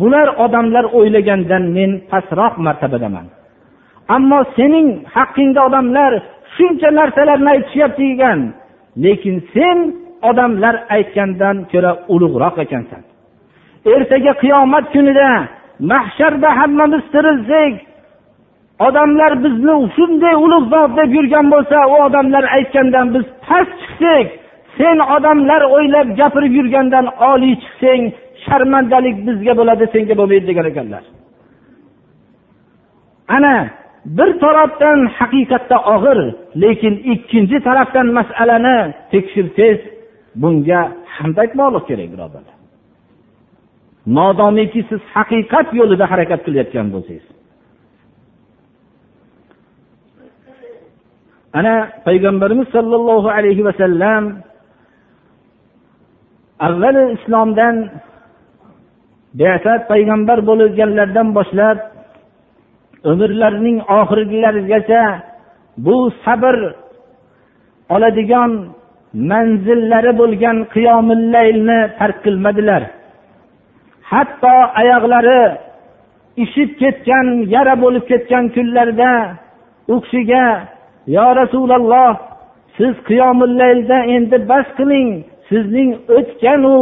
Bular 0.00 0.28
odamlar 0.44 0.84
o'ylagandan 0.98 1.64
men 1.76 1.90
pastroq 2.10 2.54
martabadaman. 2.66 3.26
Ammo 4.14 4.40
sening 4.56 4.88
haqqingda 5.16 5.60
odamlar 5.68 6.12
shuncha 6.56 6.88
narsalarni 6.98 7.50
aytishyapti 7.54 8.04
ekan 8.14 8.40
lekin 9.04 9.36
sen 9.54 9.78
odamlar 10.30 10.74
aytgandan 10.96 11.56
ko'ra 11.72 11.92
ulug'roq 12.14 12.56
ekansan. 12.64 13.02
Ertaga 13.94 14.32
qiyomat 14.42 14.86
kunida 14.94 15.28
mahsharda 15.90 16.48
hammamiz 16.58 17.04
tirilsak 17.14 17.74
odamlar 18.86 19.32
bizni 19.44 19.74
shunday 19.96 20.34
ulug' 20.44 20.66
zot 20.72 20.90
deb 20.98 21.10
yurgan 21.16 21.46
bo'lsa 21.54 21.78
u 21.92 21.94
odamlar 22.06 22.44
aytgandan 22.56 23.06
biz 23.14 23.24
past 23.46 23.72
chiqsak 23.82 24.26
sen 24.78 24.96
odamlar 25.16 25.62
o'ylab 25.74 26.08
gapirib 26.20 26.52
yurgandan 26.58 27.06
oliy 27.30 27.54
chiqsang 27.62 28.02
sharmandalik 28.44 29.16
bizga 29.26 29.52
bo'ladi 29.60 29.84
senga 29.94 30.14
bo'lmaydi 30.20 30.46
degan 30.50 30.66
ekanlar. 30.72 31.04
Ana 33.36 33.54
bir 34.06 34.40
tarafdan 34.40 34.98
haqiqatda 35.18 35.76
og'ir 35.94 36.18
lekin 36.62 36.94
ikkinchi 37.12 37.56
tarafdan 37.68 38.06
masalani 38.18 38.78
tekshirsangiz 39.12 39.80
bunga 40.42 40.80
hamd 41.16 41.36
aytmoqlik 41.42 41.84
kerak 41.88 42.08
birodarlar. 42.14 42.56
Modomiki 44.16 44.80
siz 44.88 45.00
haqiqat 45.16 45.68
yo'lida 45.80 46.04
harakat 46.12 46.40
qilayotgan 46.46 46.86
bo'lsangiz. 46.94 47.26
Ana 51.58 51.74
payg'ambarimiz 52.06 52.68
sollallohu 52.76 53.28
alayhi 53.38 53.62
vasallam 53.68 54.24
avval 56.66 56.96
islomdan 57.16 57.76
beasat 59.40 59.80
payg'ambar 59.92 60.38
bo'lganlardan 60.48 61.28
boshlab 61.38 61.95
umrlarining 63.10 63.78
oxirgilarigacha 63.98 65.02
bu 65.84 65.96
sabr 66.24 66.56
oladigan 67.94 68.52
manzillari 69.30 70.12
bo'lgan 70.20 70.56
qiyomillaylni 70.74 71.78
tark 71.98 72.18
qilmadilar. 72.24 72.82
Hatto 74.10 74.54
oyoqlari 74.80 75.42
ishib 76.44 76.70
ketgan 76.80 77.26
yara 77.54 77.74
bo'lib 77.82 78.04
ketgan 78.10 78.44
kunlarda 78.54 79.12
u 79.92 79.94
kishiga 80.04 80.44
yo 81.16 81.26
rasululloh 81.40 82.12
siz 82.76 82.94
qiyomillaylda 83.08 83.98
endi 84.16 84.36
bas 84.50 84.66
qiling 84.78 85.08
sizning 85.48 85.90
o'tganu 86.16 86.76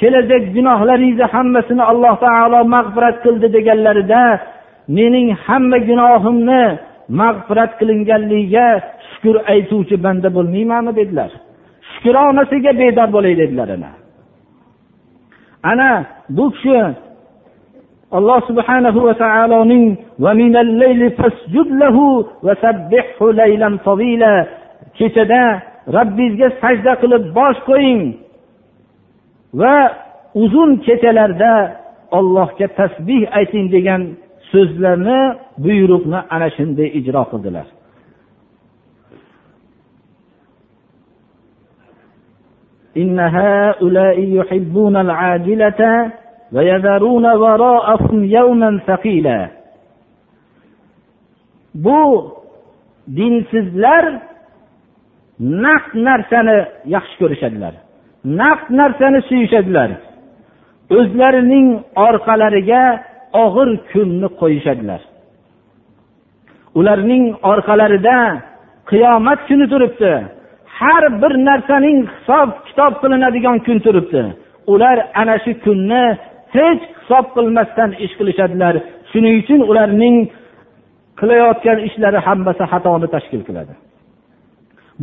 kelajak 0.00 0.44
gunohlaringizni 0.56 1.26
hammasini 1.34 1.84
alloh 1.92 2.14
taolo 2.24 2.60
mag'firat 2.74 3.16
qildi 3.24 3.48
deganlarida 3.56 4.22
mening 4.88 5.28
hamma 5.44 5.78
gunohimni 5.88 6.62
mag'firat 7.20 7.72
qilinganligiga 7.80 8.66
shukur 9.10 9.36
aytuvchi 9.52 9.96
banda 10.04 10.28
bo'lmaymanmi 10.36 10.92
dedilar. 11.00 11.30
Shukronasiga 11.92 12.72
bedor 12.80 13.08
bo'lay 13.16 13.34
dedilar 13.42 13.68
ana. 13.76 13.92
Ana 15.70 15.90
bu 16.36 16.44
kishi 16.54 16.78
alloh 18.16 18.40
subhanahu 18.48 19.00
va 19.06 19.14
taoloning 19.22 19.84
kechada 24.98 25.42
robbingizga 25.96 26.48
sajda 26.62 26.92
qilib 27.02 27.24
bosh 27.38 27.58
qo'ying 27.68 28.02
va 29.60 29.74
uzun 30.42 30.70
kechalarda 30.86 31.52
ollohga 32.18 32.66
tasbih 32.78 33.22
ayting 33.38 33.66
degan 33.74 34.02
so'zlarni 34.51 35.19
buyruqni 35.65 36.19
ana 36.35 36.47
shunday 36.57 36.89
ijro 36.99 37.23
qildilar 37.31 37.67
إن 43.01 43.19
هؤلاء 43.19 44.17
يحبون 44.37 44.95
العاجلة 45.05 45.81
ويذرون 46.55 47.25
وراءهم 47.25 48.23
يوما 48.23 48.79
ثقيلا 48.87 49.39
bu 51.85 52.31
dinsizlar 53.17 54.05
naqd 55.39 55.93
narsani 56.07 56.57
yaxshi 56.95 57.15
ko'rishadilar 57.21 57.73
naqd 58.41 58.67
narsani 58.81 59.19
suyishadilar 59.29 59.89
o'zlarining 60.97 61.67
orqalariga 62.07 62.83
og'ir 63.44 63.68
kunni 63.92 64.28
qo'yishadilar. 64.40 65.00
Ularning 66.78 67.24
orqalarida 67.52 68.18
qiyomat 68.90 69.40
kuni 69.48 69.66
turibdi. 69.72 70.12
Har 70.78 71.04
bir 71.22 71.32
narsaning 71.48 71.98
hisob 72.14 72.48
kitob 72.66 72.92
qilinadigan 73.02 73.58
kun 73.66 73.78
turibdi. 73.86 74.22
Ular 74.72 74.96
ana 75.20 75.36
shu 75.44 75.52
kunni 75.64 76.04
hech 76.56 76.82
hisob 77.00 77.26
qilmasdan 77.36 77.90
ish 78.04 78.14
qilishadilar. 78.18 78.74
Shuning 79.10 79.34
uchun 79.42 79.60
ularning 79.70 80.16
qilayotgan 81.20 81.78
ishlari 81.88 82.18
hammasi 82.26 82.64
xatoni 82.72 83.08
tashkil 83.14 83.42
qiladi. 83.48 83.72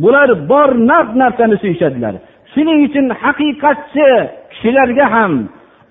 Bular 0.02 0.28
bor 0.50 0.70
naq 0.90 1.06
narsani 1.22 1.56
suyishadilar. 1.62 2.14
Shuning 2.52 2.78
uchun 2.88 3.06
haqiqatchi 3.22 4.08
kishilarga 4.52 5.06
ham 5.14 5.32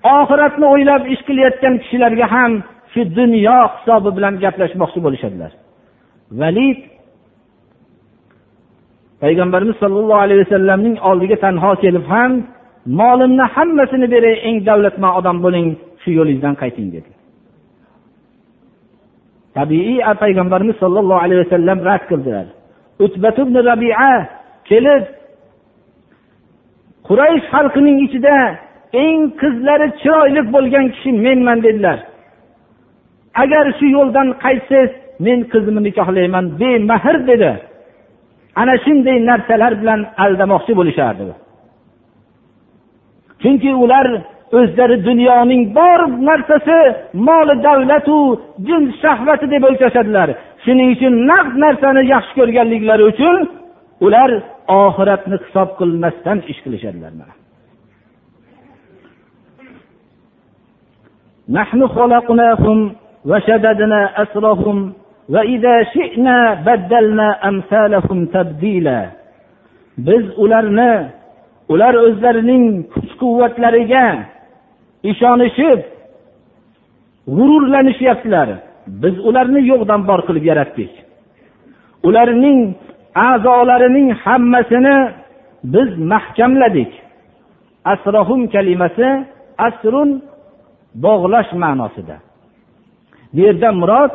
oxiratni 0.02 0.66
o'ylab 0.74 1.02
ish 1.14 1.22
qilayotgan 1.28 1.74
kishilarga 1.82 2.26
ham 2.34 2.52
shu 2.92 3.00
dunyo 3.18 3.58
hisobi 3.74 4.10
bilan 4.16 4.34
gaplashmoqchi 4.44 5.00
bo'lishadilar. 5.06 5.52
Valid 6.40 6.78
payg'ambarimiz 9.22 9.76
sollallohu 9.82 10.20
alayhi 10.24 10.40
vasallamning 10.44 10.96
oldiga 11.10 11.36
tanho 11.44 11.72
kelib 11.82 12.04
ham 12.12 12.32
molimni 13.00 13.44
hammasini 13.54 14.06
beray 14.14 14.36
eng 14.48 14.56
davlatman 14.68 15.12
odam 15.18 15.36
bo'ling 15.44 15.66
shu 16.02 16.10
yo'lingizdan 16.18 16.54
qayting 16.62 16.88
dedi. 16.96 17.10
Tabiiy 19.58 19.98
payg'ambarimiz 20.22 20.76
sollallohu 20.82 21.20
alayhi 21.24 21.40
vasallam 21.44 21.78
rad 21.88 22.02
qildilar. 22.10 22.46
Rabia 23.70 24.10
kelib 24.70 25.04
quraysh 27.08 27.44
xalqining 27.52 27.98
ichida 28.06 28.36
eng 28.92 29.20
qizlari 29.40 29.88
chiroyli 30.00 30.42
bo'lgan 30.54 30.86
kishi 30.94 31.10
menman 31.26 31.58
dedilar. 31.66 31.98
Agar 33.42 33.64
shu 33.78 33.86
yo'ldan 33.96 34.28
qaytsangiz 34.44 34.90
men 35.26 35.38
qizimni 35.52 35.82
nikohlayman 35.88 36.44
bemahr 36.60 37.16
dedi. 37.30 37.52
Ana 38.60 38.74
shunday 38.84 39.16
narsalar 39.30 39.72
bilan 39.80 40.00
aldamoqchi 40.24 40.72
bo'lishardi. 40.80 41.24
Chunki 43.42 43.70
ular 43.84 44.06
o'zlari 44.58 44.96
dunyoning 45.08 45.62
bor 45.78 46.00
narsasi 46.28 46.78
moli 47.26 47.54
davlatu 47.66 48.16
jins 48.68 48.90
shahvati 49.02 49.46
deb 49.54 49.62
o'lchashadilar 49.68 50.28
shuning 50.64 50.88
uchun 50.96 51.14
naqd 51.30 51.54
narsani 51.64 52.02
yaxshi 52.14 52.32
ko'rganliklari 52.38 53.04
uchun 53.12 53.36
ular 54.06 54.30
oxiratni 54.82 55.36
hisob 55.44 55.68
qilmasdan 55.78 56.38
ish 56.52 56.60
qilishadilar 56.64 57.12
نحن 61.49 61.87
خلقناهم 61.87 62.95
وشددنا 63.25 64.21
أسرهم 64.23 64.93
وإذا 65.29 65.83
شئنا 65.83 66.53
بدلنا 66.53 67.47
أمثالهم 67.49 68.25
تبديلا 68.25 69.09
biz 69.97 70.25
ularni 70.37 70.93
ular 71.69 71.93
o'zlarining 72.05 72.65
kuch 72.93 73.11
quvvatlariga 73.21 74.05
ishonishib 75.11 75.79
g'ururlanishyaptilar 77.35 78.49
biz 79.03 79.15
ularni 79.29 79.61
yo'qdan 79.71 80.01
bor 80.09 80.19
qilib 80.27 80.45
yaratdik 80.51 80.91
ularning 82.07 82.59
a'zolarining 83.29 84.07
hammasini 84.23 84.97
biz 85.73 85.89
mahkamladik 86.11 86.91
asrohum 87.93 88.41
kalimasi 88.53 89.09
asrun 89.67 90.09
bog'lash 90.94 91.50
ma'nosida. 91.52 92.16
Bu 93.34 93.40
yerda 93.46 93.72
murod 93.72 94.12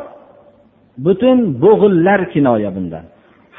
butun 0.98 1.38
bo'g'illar 1.64 2.20
kinoya 2.32 2.70
bundan 2.76 3.04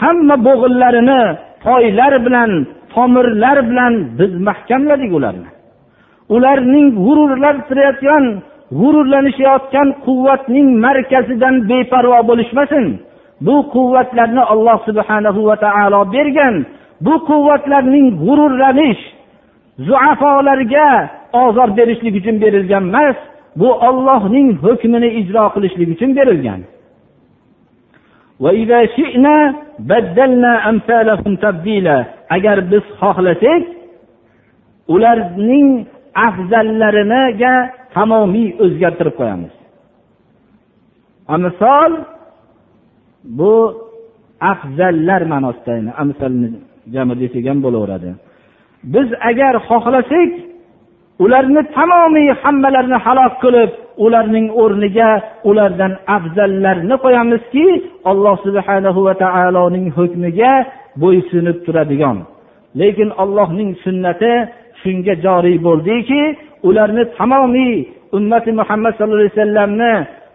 hamma 0.01 0.35
bo'g'illarini 0.47 1.21
toylar 1.65 2.13
bilan 2.25 2.51
tomirlar 2.93 3.57
bilan 3.69 3.93
biz 4.19 4.31
mahkamladik 4.47 5.11
ularni. 5.17 5.49
Ularning 6.35 6.87
g'ururlantirayotgan 7.05 8.23
g'ururlanishayotgan 8.79 9.87
quvvatning 10.05 10.67
markazidan 10.85 11.55
beparvo 11.69 12.19
bo'lishmasin. 12.29 12.85
Bu 13.45 13.55
quvvatlarni 13.73 14.43
alloh 14.53 14.77
subhanahu 14.87 15.41
va 15.49 15.55
taolo 15.65 16.01
bergan. 16.15 16.55
Bu 17.05 17.13
quvvatlarning 17.29 18.07
g'ururlanish 18.23 19.01
zuafolarga 19.87 20.89
ozor 21.43 21.69
berishlik 21.77 22.13
uchun 22.19 22.35
berilgan 22.43 22.83
emas 22.89 23.17
bu 23.59 23.69
ollohning 23.87 24.47
hukmini 24.63 25.09
ijro 25.19 25.45
qilishlik 25.55 25.89
uchun 25.95 26.11
berilgan. 26.19 26.61
Agar 32.35 32.57
biz 32.71 32.83
xohlasak 33.01 33.63
ularning 34.93 35.69
afzallariniga 36.27 37.53
tamomiy 37.95 38.49
o'zgartirib 38.63 39.15
qo'yamiz. 39.19 39.53
Misol 41.45 41.91
bu 43.39 43.53
afzallar 44.51 45.21
ma'nosida 45.33 45.73
amsalni 46.03 46.47
jami 46.93 47.13
desak 47.21 47.45
ham 47.49 47.59
bo'laveradi. 47.65 48.11
Biz 48.93 49.07
agar 49.29 49.53
xohlasak 49.69 50.31
ularni 51.23 51.61
tamomiy 51.75 52.29
hammalarini 52.41 52.97
halok 53.05 53.33
qilib 53.43 53.71
ularning 54.05 54.47
o'rniga 54.61 55.09
ulardan 55.49 55.93
afzallarni 56.17 56.95
qo'yamizki 57.03 57.65
alloh 58.11 58.35
subhanahu 58.45 58.99
va 59.07 59.13
taoloning 59.23 59.87
hukmiga 59.97 60.53
bo'ysunib 61.01 61.57
turadigan. 61.65 62.17
Lekin 62.79 63.09
allohning 63.23 63.71
sunnati 63.83 64.33
shunga 64.81 65.13
joriy 65.25 65.57
bo'ldiki 65.67 66.21
ularni 66.67 67.03
tamomiy 67.17 67.73
ummati 68.17 68.51
muhammad 68.59 68.93
sallallohu 68.97 69.21
alayhi 69.23 69.35
vasallamni 69.37 69.93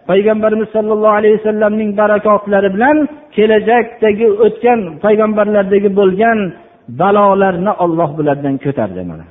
payg'ambarimiz 0.09 0.69
sollallohu 0.75 1.17
alayhi 1.19 1.37
vasallamning 1.39 1.91
barakotlari 2.01 2.69
bilan 2.75 2.97
kelajakdagi 3.35 4.27
o'tgan 4.45 4.79
payg'ambarlardagi 5.03 5.89
bo'lgan 5.99 6.39
balolarni 7.01 7.71
olloh 7.83 8.09
bulardan 8.17 8.55
ko'tardi 8.65 9.03
mana. 9.11 9.25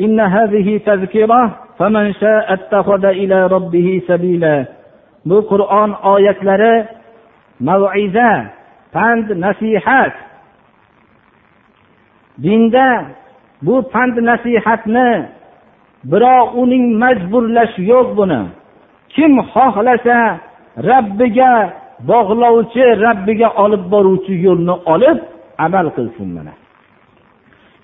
إن 0.00 0.20
هذه 0.20 0.78
تذكرة 0.86 1.58
فمن 1.78 2.14
شاء 2.14 2.52
اتخذ 2.52 3.04
إلى 3.04 3.46
ربه 3.46 4.02
سبيلا 4.08 4.66
bu 5.26 5.38
qur'on 5.50 5.90
oyatlari 6.12 6.86
maviza 7.60 8.30
pand 8.94 9.26
nasihat 9.44 10.14
dinda 12.42 12.88
bu 13.66 13.74
pand 13.92 14.16
nasihatni 14.30 15.08
birov 16.10 16.46
uning 16.62 16.84
majburlashi 17.02 17.82
yo'q 17.92 18.08
buni 18.18 18.42
kim 19.14 19.32
xohlasa 19.52 20.18
rabbiga 20.90 21.52
bog'lovchi 22.10 22.84
rabbiga 23.06 23.48
olib 23.64 23.82
boruvchi 23.92 24.34
yo'lni 24.46 24.74
olib 24.94 25.18
amal 25.66 25.86
qilsin 25.96 26.28
mana 26.36 26.54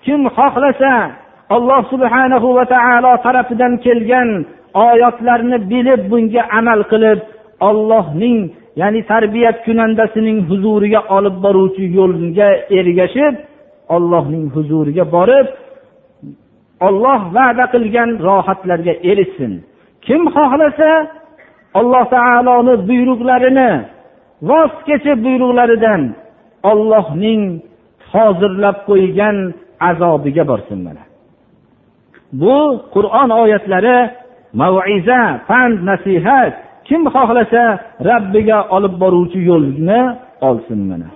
kim 0.05 0.21
xohlasa 0.37 0.93
alloh 1.56 1.80
subhanahu 1.92 2.48
va 2.56 2.64
taolo 2.74 3.12
tarafidan 3.26 3.72
kelgan 3.84 4.28
oyatlarni 4.86 5.58
bilib 5.72 6.00
bunga 6.10 6.42
amal 6.58 6.80
qilib 6.92 7.20
ollohning 7.68 8.38
ya'ni 8.80 9.00
tarbiyat 9.12 9.56
kunandasining 9.66 10.38
huzuriga 10.48 11.00
olib 11.16 11.36
boruvchi 11.44 11.84
yo'lga 11.98 12.48
ergashib 12.78 13.34
ollohning 13.94 14.44
huzuriga 14.54 15.04
borib 15.16 15.46
olloh 16.86 17.20
va'da 17.36 17.64
qilgan 17.74 18.10
rohatlarga 18.28 18.94
erishsin. 19.10 19.52
Kim 20.06 20.22
xohlasa 20.34 20.90
alloh 21.80 22.04
taoloni 22.14 22.74
buyruqlarini 22.88 23.70
voz 24.50 24.72
kechib 24.88 25.18
buyruqlaridan 25.26 26.02
ollohning 26.70 27.42
hozirlab 28.12 28.76
qo'ygan 28.88 29.36
azobiga 29.88 30.44
borsin 30.50 30.80
mana. 30.86 31.07
bu 32.41 32.57
qur'on 32.95 33.29
oyatlari 33.43 33.99
maviza 34.61 35.21
pand 35.47 35.77
nasihat 35.89 36.53
kim 36.87 37.01
xohlasa 37.15 37.65
rabbiga 38.09 38.57
olib 38.75 38.93
boruvchi 39.01 39.39
yo'lni 39.51 40.01
olsin 40.49 40.81
mana 40.91 41.09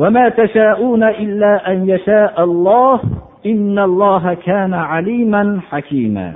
وما 0.00 0.28
تشاءون 0.28 1.02
إلا 1.04 1.52
أن 1.72 1.88
يشاء 1.88 2.44
الله 2.44 3.00
إن 3.46 3.78
الله 3.78 4.34
كان 4.34 4.74
عليما 4.74 5.60
حكيما 5.70 6.28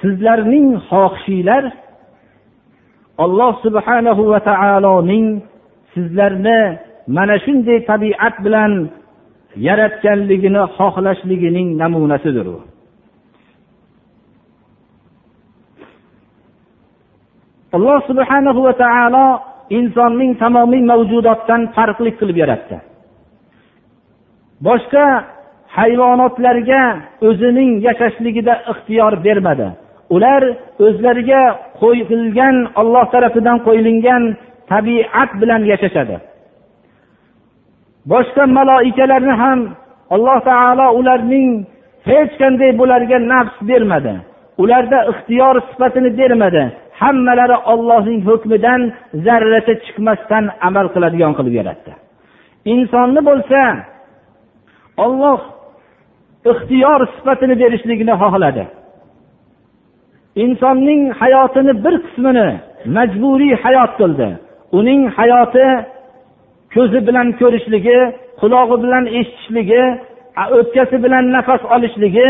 sizlarning 0.00 0.80
xohishinglar 0.88 1.64
alloh 3.20 3.52
subhanahu 3.64 4.32
va 4.32 4.40
taoloning 4.40 5.44
sizlarni 5.92 6.80
mana 7.07 7.35
shunday 7.45 7.85
tabiat 7.89 8.35
bilan 8.45 8.71
yaratganligini 9.67 10.63
xohlashligining 10.77 11.67
namunasidir 11.81 12.47
u. 12.55 12.57
Alloh 17.75 17.99
subhanahu 18.09 18.59
va 18.67 18.73
taolo 18.83 19.25
insonning 19.77 20.31
tamomiy 20.41 20.83
mavjudotdan 20.91 21.61
farqli 21.75 22.11
qilib 22.19 22.37
yaratdi. 22.43 22.77
Boshqa 24.67 25.05
hayvonotlarga 25.77 26.83
o'zining 27.27 27.71
yashashligida 27.87 28.53
ixtiyor 28.71 29.13
bermadi. 29.25 29.67
Ular 30.15 30.41
o'zlariga 30.85 31.41
qo'yilgan 31.81 32.55
olloh 32.81 33.05
tarafidan 33.13 33.57
qo'yilgan 33.67 34.23
tabiat 34.71 35.31
bilan 35.41 35.61
yashashadi. 35.71 36.15
Boshqa 38.11 38.43
maloikalarni 38.57 39.33
ham 39.43 39.59
alloh 40.15 40.37
taolo 40.49 40.87
ularning 40.99 41.49
hech 42.09 42.31
qanday 42.41 42.71
bularga 42.79 43.17
nafs 43.31 43.55
bermadi. 43.69 44.13
Ularda 44.61 44.99
ixtiyor 45.11 45.55
sifatini 45.69 46.09
bermadi. 46.19 46.63
Hammalari 47.01 47.57
ollohning 47.71 48.21
hukmidan 48.29 48.81
zarracha 49.25 49.73
chiqmasdan 49.83 50.43
amal 50.67 50.87
qiladigan 50.93 51.33
qilib 51.37 51.53
yaratdi. 51.59 51.91
Insonni 52.73 53.21
bo'lsa 53.29 53.59
olloh 55.05 55.39
ixtiyor 56.51 56.99
sifatini 57.15 57.55
berishligini 57.61 58.13
xohladi. 58.21 58.63
Insonning 60.43 61.01
hayotini 61.21 61.73
bir 61.85 61.95
qismini 62.05 62.49
majburiy 62.97 63.55
hayot 63.63 63.91
qildi. 63.99 64.27
Uning 64.79 65.01
hayoti 65.17 65.65
ko'zi 66.75 66.99
bilan 67.07 67.27
ko'rishligi 67.41 67.99
qulog'i 68.41 68.75
bilan 68.83 69.03
eshitishligi 69.19 69.83
o'pkasi 70.57 70.97
bilan 71.05 71.25
nafas 71.35 71.61
olishligi 71.75 72.29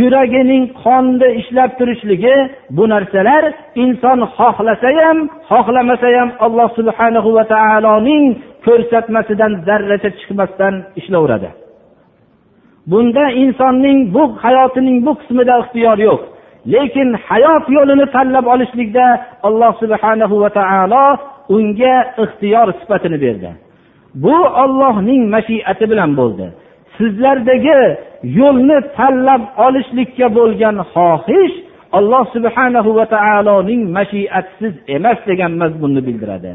yuragining 0.00 0.64
qonda 0.82 1.28
ishlab 1.40 1.70
turishligi 1.78 2.36
bu 2.76 2.84
narsalar 2.92 3.44
inson 3.84 4.18
xohlasa 4.36 4.90
ham 4.98 5.18
xohlamasa 5.50 6.08
ham 6.16 6.28
alloh 6.46 6.68
subhanahu 6.78 7.28
va 7.36 7.44
taoloning 7.54 8.24
ko'rsatmasidan 8.66 9.52
zarracha 9.66 10.10
chiqmasdan 10.18 10.74
ishlayveradi 11.00 11.50
bunda 12.86 13.24
insonning 13.30 14.14
bu 14.14 14.22
hayotining 14.44 15.06
bu 15.06 15.12
qismida 15.20 15.54
ixtiyor 15.62 15.98
yo'q. 16.08 16.20
Lekin 16.74 17.08
hayot 17.28 17.64
yo'lini 17.76 18.06
tanlab 18.14 18.46
olishlikda 18.54 19.06
alloh 19.46 19.72
subhanahu 19.82 20.40
va 20.42 20.50
taolo 20.58 21.04
unga 21.56 21.96
ixtiyor 22.24 22.68
sifatini 22.80 23.18
berdi. 23.24 23.50
Bu 24.14 24.36
ollohning 24.62 25.22
mashiati 25.34 25.84
bilan 25.90 26.10
bo'ldi. 26.20 26.46
Sizlardagi 26.98 27.80
yo'lni 28.40 28.78
tanlab 28.96 29.42
olishlikka 29.66 30.26
bo'lgan 30.38 30.76
xohish 30.94 31.54
alloh 31.98 32.24
subhanahu 32.34 32.90
va 32.98 33.04
taoloning 33.16 33.82
mashiatisiz 33.98 34.74
emas 34.96 35.18
degan 35.30 35.52
mazmunni 35.62 36.02
bildiradi. 36.06 36.50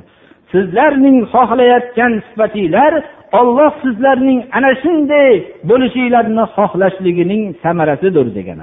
Sizlarning 0.52 1.18
xohlayotgan 1.34 2.14
sifatinglar 2.28 2.94
olloh 3.40 3.72
sizlarning 3.84 4.40
ana 4.58 4.72
shunday 4.84 5.32
bo'lishinglarni 5.70 6.46
xohlashligining 6.56 7.44
samarasidir 7.64 8.28
degan 8.38 8.60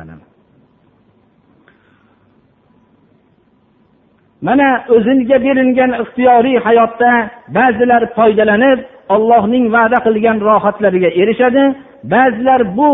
mana 4.47 4.69
o'ziga 4.95 5.37
berilgan 5.47 5.93
ixtiyoriy 6.03 6.57
hayotda 6.67 7.13
ba'zilar 7.57 8.03
foydalanib 8.17 8.79
ollohning 9.15 9.65
va'da 9.77 9.99
qilgan 10.07 10.39
rohatlariga 10.49 11.11
erishadi. 11.21 11.65
Ba'zilar 12.13 12.61
bu 12.79 12.91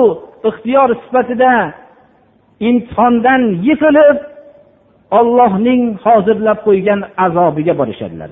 ixtiyor 0.48 0.90
sifatida 1.02 1.52
imtihondan 2.68 3.42
yiqilib 3.66 4.18
ollohning 5.18 5.82
hozirlab 6.04 6.58
qo'ygan 6.66 7.00
azobiga 7.24 7.74
borishadilar. 7.80 8.30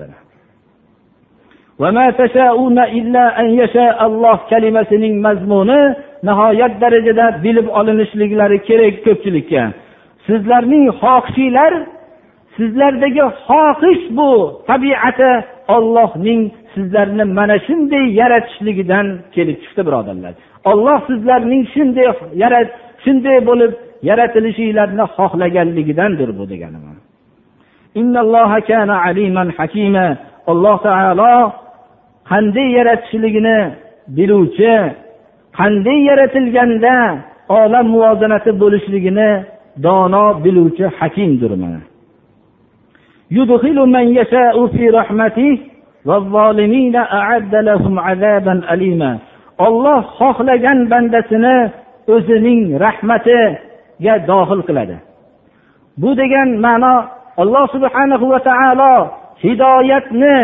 Kalimasining 4.51 5.15
mazmuni 5.25 5.81
nihoyat 6.27 6.73
darajada 6.83 7.25
bilib 7.43 7.67
olinishliklari 7.79 8.57
kerak 8.67 8.95
ko'pchilikka. 9.05 9.63
Sizlarning 10.27 10.85
xohishinglar 11.01 11.73
sizlardagi 12.57 13.25
xohish 13.47 14.03
bu 14.17 14.29
tabiati 14.69 15.31
ollohning 15.75 16.41
sizlarni 16.73 17.23
mana 17.37 17.57
shunday 17.67 18.05
yaratishligidan 18.21 19.07
kelib 19.35 19.57
chiqdi 19.63 19.81
birodarlar. 19.87 20.33
Olloh 20.71 20.99
sizlarning 21.09 21.63
shunday 21.73 22.07
yarat 22.43 22.69
shunday 23.03 23.37
bo'lib 23.49 23.71
yaratilishinglarni 24.09 25.05
xohlaganligidandir 25.15 26.29
bu 26.39 26.43
degani 26.51 26.79
alloh 30.51 30.77
taolo 30.87 31.35
qanday 32.31 32.67
yaratishligini 32.77 33.57
biluvchi 34.17 34.73
qanday 35.59 35.99
yaratilganda 36.09 36.95
olam 37.59 37.85
muvozanati 37.93 38.51
bo'lishligini 38.61 39.29
dono 39.85 40.25
biluvchi 40.43 40.85
hakimdir 40.99 41.51
mana 41.63 41.79
يدخل 43.30 43.74
من 43.74 44.16
يشاء 44.18 44.66
في 44.66 44.90
رحمته 44.90 45.58
والظالمين 46.06 46.96
أعد 46.96 47.54
لهم 47.54 47.98
عذابا 47.98 48.54
أليما 48.72 49.18
olloh 49.58 50.04
xohlagan 50.20 50.78
bandasini 50.92 51.56
o'zining 52.14 52.62
rahmatiga 52.84 54.14
dohil 54.30 54.60
qiladi 54.68 54.96
bu 56.00 56.10
degan 56.20 56.48
ma'no 56.64 56.94
alloh 57.42 57.64
subhanahu 57.74 58.24
va 58.32 58.40
taolo 58.48 58.94
hidoyatni 59.44 60.36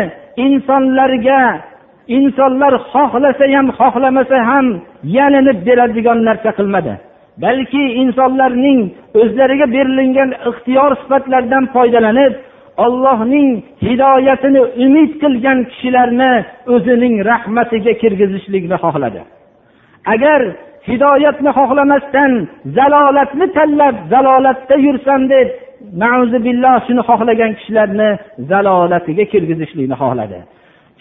insonlarga 0.45 1.41
insonlar 2.17 2.73
xohlasa 2.93 3.45
ham 3.53 3.67
xohlamasa 3.79 4.37
ham 4.49 4.65
yalinib 5.17 5.57
beradigan 5.67 6.19
narsa 6.27 6.49
qilmadi 6.57 6.93
balki 7.43 7.83
insonlarning 8.01 8.79
o'zlariga 9.21 9.67
berilingan 9.75 10.29
ixtiyor 10.49 10.91
sifatlaridan 11.01 11.63
foydalanib 11.73 12.33
ollohning 12.84 13.48
hidoyatini 13.86 14.60
umid 14.84 15.10
qilgan 15.22 15.58
kishilarni 15.70 16.32
o'zining 16.74 17.14
rahmatiga 17.30 17.92
kirgizishlikni 18.02 18.76
xohladi. 18.84 19.20
Agar 20.14 20.40
hidoyatni 20.88 21.50
xohlamasdan 21.58 22.32
zalolatni 22.76 23.46
tanlab 23.56 23.96
zalolatda 24.12 24.76
yursam 24.86 25.22
deb 25.32 25.48
billah 26.46 26.76
shuni 26.86 27.02
xohlagan 27.08 27.52
kishilarni 27.58 28.08
zalolatiga 28.50 29.24
kirgizishlikni 29.32 29.96
xohladi. 30.02 30.38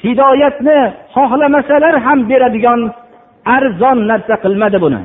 Hidoyatni 0.04 0.80
xohlamasalar 1.16 1.96
ham 2.06 2.20
beradigan 2.30 2.82
arzon 3.58 3.98
narsa 4.12 4.36
qilmadi 4.44 4.78
buni. 4.86 5.02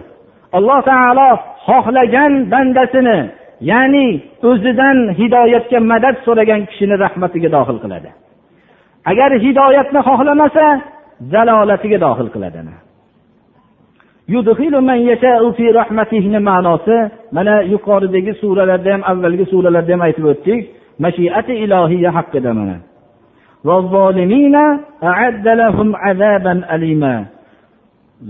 Alloh 0.56 0.80
taolo 0.90 1.28
xohlagan 1.66 2.32
bandasini 2.52 3.18
ya'ni 3.70 4.06
o'zidan 4.50 4.98
hidoyatga 5.20 5.78
madad 5.92 6.16
so'ragan 6.26 6.60
kishini 6.70 6.96
rahmatiga 7.04 7.48
dohil 7.56 7.78
qiladi. 7.84 8.10
Agar 9.10 9.30
hidoyatni 9.44 10.00
xohlamasa 10.08 10.66
zalolatiga 11.32 11.98
dohil 12.06 12.30
qiladi 12.34 12.60
ma'nosi 16.50 16.96
mana 17.36 17.54
yuqoridagi 17.72 18.32
suralarda 18.42 18.90
ham 18.94 19.02
avvalgi 19.10 19.44
suralarda 19.52 19.92
ham 19.94 20.02
aytib 20.06 20.24
o'tdik 20.32 20.60
mashiati 21.04 21.52
ilohiya 21.64 22.10
haqida 22.16 22.50
mana. 22.58 22.76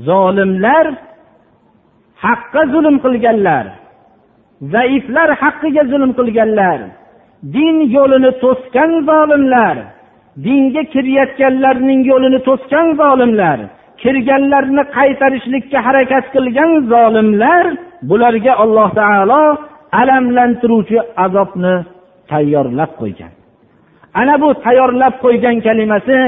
Zolimlar 0.08 0.86
haqqa 2.24 2.62
zulm 2.72 2.96
qilganlar. 3.04 3.64
Zaiflar 4.70 5.30
haqqiga 5.42 5.82
zulm 5.92 6.10
qilganlar. 6.18 6.80
Din 7.54 7.76
yo'lini 7.96 8.30
to'sgan 8.42 8.90
zolimlar. 9.08 9.76
Dinga 10.44 10.82
kirayotganlarning 10.92 12.00
yo'lini 12.10 12.40
to'sgan 12.48 12.86
zolimlar. 13.00 13.58
Kirganlarni 14.02 14.82
qaytarishlikka 14.96 15.78
harakat 15.86 16.24
qilgan 16.34 16.70
zolimlar 16.92 17.64
bularga 18.08 18.52
alloh 18.62 18.88
taolo 19.00 19.42
alamlantiruvchi 20.00 20.98
azobni 21.24 21.74
tayyorlab 22.30 22.92
qo'ygan. 23.00 23.32
Ana 24.20 24.34
bu 24.42 24.48
tayyorlab 24.64 25.14
qo'ygan 25.24 25.56
kalimasi 25.66 26.18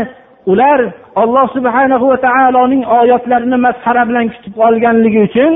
ular 0.53 0.81
alloh 1.23 1.47
subhana 1.57 1.97
va 2.11 2.16
taoloning 2.29 2.83
oyatlarini 2.99 3.59
masxara 3.66 4.03
bilan 4.09 4.27
kutib 4.33 4.55
olganligi 4.66 5.20
uchun 5.29 5.53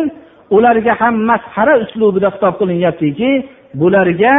ularga 0.56 0.92
ham 1.00 1.14
masxara 1.30 1.74
uslubida 1.84 2.28
xitob 2.34 2.54
qilinyaptiki 2.60 3.30
bularga 3.80 4.34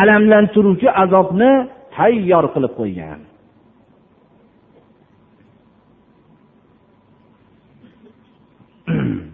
alamlantiruvchi 0.00 0.88
azobni 1.02 1.50
tayyor 1.96 2.44
qilib 2.54 2.72
qo'ygan. 2.80 3.20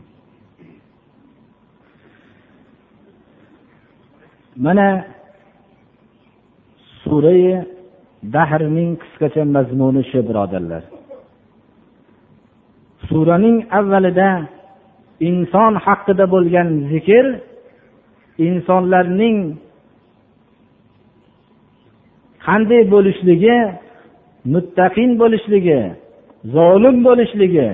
Mana 4.64 4.88
surai 7.02 7.44
dahrning 8.35 8.90
qisqacha 9.02 9.42
mazmuni 9.57 10.02
shu 10.11 10.18
birodarlar. 10.28 10.83
Suraning 13.09 13.57
avvalida 13.78 14.28
inson 15.29 15.73
haqida 15.87 16.25
bo'lgan 16.35 16.69
zikr 16.93 17.25
insonlarning 18.47 19.39
qanday 22.47 22.83
bo'lishligi 22.95 23.57
muttaqin 24.55 25.11
bo'lishligi 25.23 25.81
zolim 26.55 26.97
bo'lishligi 27.09 27.69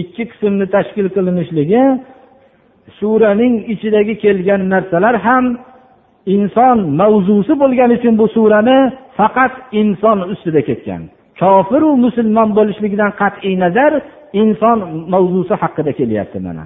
ikki 0.00 0.22
qismni 0.30 0.66
tashkil 0.74 1.06
qilinishligi 1.16 1.82
suraning 2.98 3.54
ichidagi 3.72 4.14
kelgan 4.24 4.62
narsalar 4.72 5.14
ham 5.26 5.44
inson 6.34 6.78
mavzusi 7.00 7.52
bo'lgani 7.62 7.94
uchun 7.98 8.14
bu 8.20 8.26
surani 8.36 8.78
faqat 9.18 9.52
inson 9.80 10.18
ustida 10.32 10.60
ketgan. 10.68 11.02
Kofiru 11.40 11.90
musulmon 12.04 12.48
bo'lishligidan 12.58 13.12
qat'iy 13.20 13.54
nazar 13.64 13.92
inson 14.42 14.78
mavzusi 15.12 15.54
haqida 15.62 15.92
kelyapti 15.98 16.38
mana. 16.46 16.64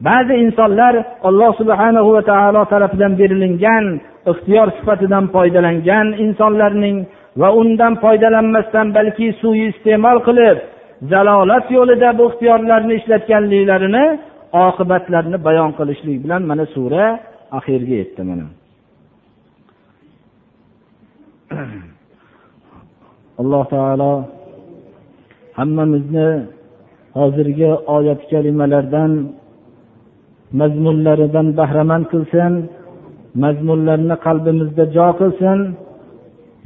Ba'zi 0.00 0.34
insonlar 0.44 0.94
alloh 1.28 1.50
subhana 1.60 2.00
va 2.06 2.22
taolo 2.30 2.62
tarafidan 2.72 3.12
berilingan 3.20 3.84
ixtiyor 4.30 4.68
sifatidan 4.78 5.24
foydalangan 5.34 6.06
insonlarning 6.24 6.96
va 7.40 7.48
undan 7.60 7.94
foydalanmasdan 8.04 8.86
balki 8.96 9.26
suiiste'mol 9.40 10.18
qilib 10.28 10.58
zalolat 11.12 11.66
yo'lida 11.76 12.08
bu 12.18 12.24
ixtiyorlarni 12.30 12.94
ishlatganliklarini 13.00 14.04
oqibatlarini 14.66 15.38
bayon 15.46 15.70
qilishlik 15.78 16.16
bilan 16.24 16.42
mana 16.50 16.64
sura 16.74 17.04
oxiriga 17.58 17.96
yetdi 18.02 18.22
mana. 18.30 18.46
Alloh 23.40 23.64
taolo 23.74 24.12
hammamizni 25.58 26.28
hozirgi 27.18 27.70
oyat 27.96 28.20
kalimalardan 28.30 29.12
mazmunlaridan 30.60 31.48
bahramand 31.58 32.04
qilsin 32.12 32.52
mazmunlarni 33.42 34.16
qalbimizda 34.26 34.84
jo 34.96 35.08
qilsin. 35.20 35.58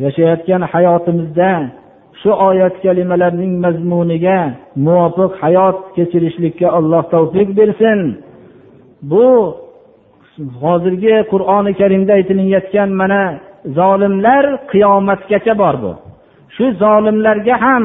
Yashayotgan 0.04 0.62
hayotimizda 0.72 1.50
shu 2.20 2.30
oyat 2.48 2.74
kalimalarning 2.84 3.52
mazmuniga 3.64 4.38
muvofiq 4.86 5.32
hayot 5.42 5.78
kechirishlikka 5.96 6.66
alloh 6.78 7.02
tavfiq 7.14 7.48
bersin. 7.58 7.98
Bu 9.10 9.26
hozirgi 10.62 11.16
qur'oni 11.32 11.72
karimda 11.80 12.12
aytilayotgan 12.18 12.90
mana 13.00 13.22
zolimlar 13.78 14.44
qiyomatgacha 14.72 15.54
bor 15.62 15.74
bu. 15.82 15.92
Shu 16.54 16.64
zolimlarga 16.82 17.56
ham 17.64 17.84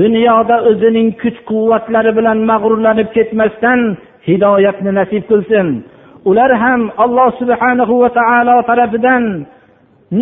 dunyoda 0.00 0.56
o'zining 0.70 1.08
kuch 1.22 1.38
quvvatlari 1.50 2.12
bilan 2.18 2.38
mag'rurlanib 2.50 3.08
ketmasdan 3.16 3.80
hidoyatni 4.28 4.92
nasib 5.00 5.22
qilsin. 5.30 5.66
Ular 6.30 6.50
ham 6.62 6.80
alloh 7.04 7.30
subhanahu 7.40 7.94
va 8.02 8.10
taolo 8.18 8.56
tarafidan 8.70 9.24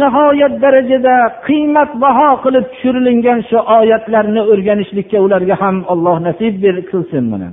nihoyat 0.01 0.55
darajada 0.65 1.17
qiymatbaho 1.47 2.29
qilib 2.45 2.65
tushirilgan 2.73 3.41
shu 3.49 3.59
oyatlarni 3.79 4.43
o'rganishlikka 4.53 5.19
ularga 5.27 5.55
ham 5.63 5.77
alloh 5.93 6.17
nasib 6.29 6.55
qilsin 6.91 7.25
mana. 7.33 7.49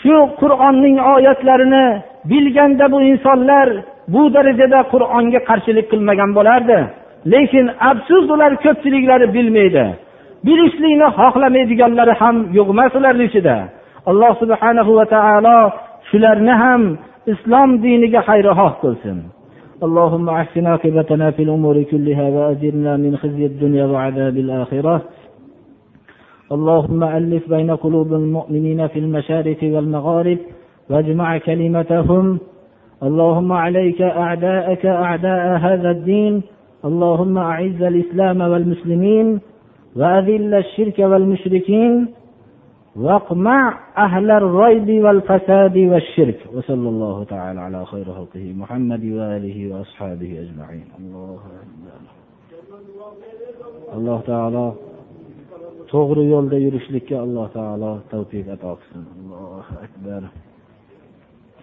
Shu 0.00 0.16
qur'onning 0.40 0.96
oyatlarini 1.14 1.86
bilganda 2.30 2.84
bu 2.92 2.98
insonlar 3.10 3.68
bu 4.14 4.22
darajada 4.34 4.80
qur'onga 4.92 5.40
qarshilik 5.48 5.86
qilmagan 5.92 6.30
bo'lardi. 6.38 6.78
Lekin 7.32 7.66
afsus 7.90 8.24
ular 8.34 8.52
ko'pchiliklari 8.64 9.26
bilmaydi. 9.36 9.84
Bilishlikni 10.46 11.08
xohlamaydiganlari 11.18 12.14
ham 12.20 12.36
yo'q 12.58 12.68
emas 12.74 12.92
ularni 12.98 13.24
ichida. 13.30 13.56
Alloh 14.10 14.32
subhanahu 14.42 14.90
va 14.98 15.06
taolo 15.06 15.58
shularni 16.10 16.54
ham 16.62 16.82
islom 17.32 17.78
diniga 17.82 18.20
xayrixoh 18.28 18.72
qilsin 18.82 19.18
اللهم 19.82 20.28
احسن 20.28 20.66
عاقبتنا 20.66 21.30
في 21.30 21.42
الأمور 21.42 21.82
كلها 21.82 22.28
وأجرنا 22.28 22.96
من 22.96 23.16
خزي 23.16 23.46
الدنيا 23.46 23.86
وعذاب 23.86 24.36
الآخرة. 24.36 25.02
اللهم 26.52 27.04
ألف 27.04 27.48
بين 27.48 27.70
قلوب 27.70 28.12
المؤمنين 28.12 28.86
في 28.86 28.98
المشارق 28.98 29.56
والمغارب 29.62 30.38
واجمع 30.90 31.38
كلمتهم. 31.38 32.38
اللهم 33.02 33.52
عليك 33.52 34.02
أعداءك 34.02 34.86
أعداء 34.86 35.56
هذا 35.56 35.90
الدين. 35.90 36.42
اللهم 36.84 37.38
أعز 37.38 37.82
الإسلام 37.82 38.40
والمسلمين 38.40 39.40
وأذل 39.96 40.54
الشرك 40.54 40.98
والمشركين. 40.98 42.08
واقمع 42.96 43.78
أهل 43.98 44.30
الريب 44.30 45.04
والفساد 45.04 45.76
والشرك 45.76 46.40
وصلى 46.54 46.88
الله 46.88 47.24
تعالى 47.24 47.60
على 47.60 47.86
خير 47.86 48.04
خلقه 48.04 48.52
محمد 48.56 49.04
وآله 49.04 49.74
وأصحابه 49.74 50.30
أجمعين. 50.44 50.88
الله 50.98 51.38
alloh 53.96 54.18
taolo 54.26 54.66
to'g'ri 55.92 56.24
yo'lda 56.32 56.58
yurishlikka 56.64 57.16
alloh 57.24 57.46
taolo 57.56 57.92
tavfiq 58.12 58.46
ato 58.54 58.78
qilsin 58.80 59.04
allohu 59.14 59.74
akbar 59.86 60.22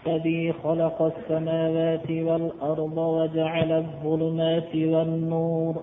الذي 0.03 0.53
خلق 0.63 0.97
السماوات 1.01 2.09
والأرض 2.27 2.97
وجعل 2.97 3.71
الظلمات 3.83 4.71
والنور 4.75 5.75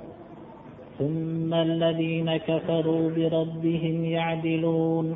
ثم 0.99 1.55
الذين 1.55 2.29
كفروا 2.37 3.05
بربهم 3.17 3.97
يعدلون. 4.05 5.07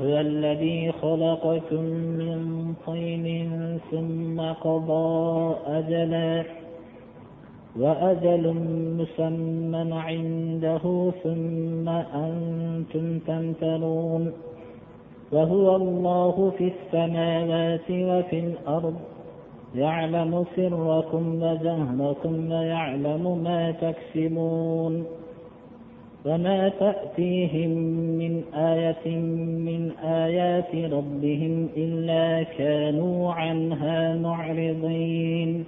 هو 0.00 0.20
الذي 0.20 0.92
خلقكم 0.92 1.84
من 2.20 2.74
طين 2.86 3.26
ثم 3.90 4.40
قضى 4.40 5.54
أجلا 5.66 6.44
وأجل 7.76 8.54
مسمى 8.98 9.92
عنده 9.92 11.12
ثم 11.24 11.88
أنتم 11.88 13.18
تمترون 13.18 14.32
وهو 15.32 15.76
الله 15.76 16.52
في 16.58 16.72
السماوات 16.72 17.90
وفي 17.90 18.38
الأرض 18.38 18.94
يعلم 19.74 20.44
سركم 20.56 21.42
وجهركم 21.42 22.52
ويعلم 22.52 23.42
ما 23.44 23.70
تكسبون 23.70 25.06
وما 26.24 26.68
تأتيهم 26.68 27.70
من 28.18 28.42
آية 28.54 29.16
من 29.68 29.90
آيات 30.04 30.74
ربهم 30.92 31.68
إلا 31.76 32.42
كانوا 32.42 33.32
عنها 33.32 34.16
معرضين 34.16 35.64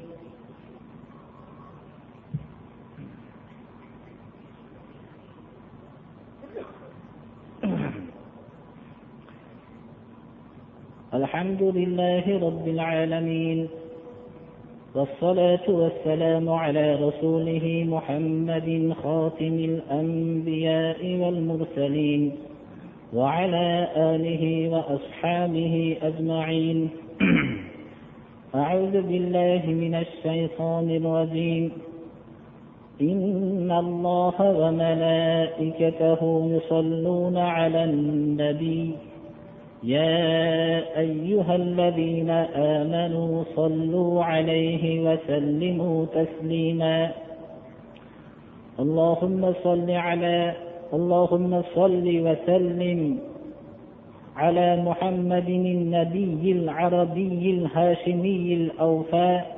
الحمد 11.14 11.62
لله 11.62 12.24
رب 12.46 12.68
العالمين 12.68 13.68
والصلاة 14.94 15.66
والسلام 15.68 16.48
على 16.48 16.94
رسوله 16.94 17.84
محمد 17.88 18.94
خاتم 19.02 19.54
الأنبياء 19.54 21.16
والمرسلين 21.16 22.32
وعلى 23.14 23.88
آله 23.96 24.68
وأصحابه 24.68 25.96
أجمعين. 26.02 26.88
أعوذ 28.54 29.02
بالله 29.02 29.62
من 29.66 29.94
الشيطان 29.94 30.90
الرجيم. 30.90 31.72
إن 33.00 33.70
الله 33.72 34.36
وملائكته 34.60 36.20
يصلون 36.56 37.36
على 37.36 37.84
النبي 37.84 38.94
يا 39.84 40.98
أيها 40.98 41.56
الذين 41.56 42.30
آمنوا 42.56 43.44
صلوا 43.56 44.24
عليه 44.24 45.12
وسلموا 45.12 46.06
تسليما. 46.06 47.10
اللهم 48.80 49.52
صل 49.64 49.90
على 49.90 50.52
اللهم 50.92 51.62
صل 51.74 52.06
وسلم 52.26 53.18
على 54.36 54.76
محمد 54.76 55.48
النبي 55.48 56.52
العربي 56.52 57.50
الهاشمي 57.50 58.54
الأوفاء 58.54 59.56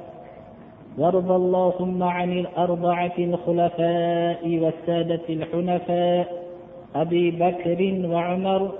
وارض 0.98 1.30
اللهم 1.32 2.02
عن 2.02 2.32
الأربعة 2.38 3.16
الخلفاء 3.18 4.58
والسادة 4.62 5.24
الحنفاء 5.30 6.46
أبي 6.94 7.30
بكر 7.30 7.80
وعمر 8.12 8.72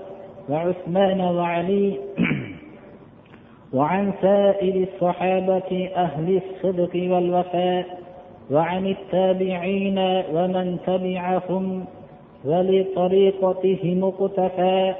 وعثمان 0.49 1.21
وعلي 1.21 1.93
وعن 3.73 4.13
سائر 4.21 4.87
الصحابة 4.93 5.89
أهل 5.95 6.41
الصدق 6.41 6.93
والوفاء 6.95 7.85
وعن 8.51 8.85
التابعين 8.85 9.99
ومن 10.33 10.77
تبعهم 10.85 11.85
ولطريقتهم 12.45 14.03
اقتفى 14.03 14.93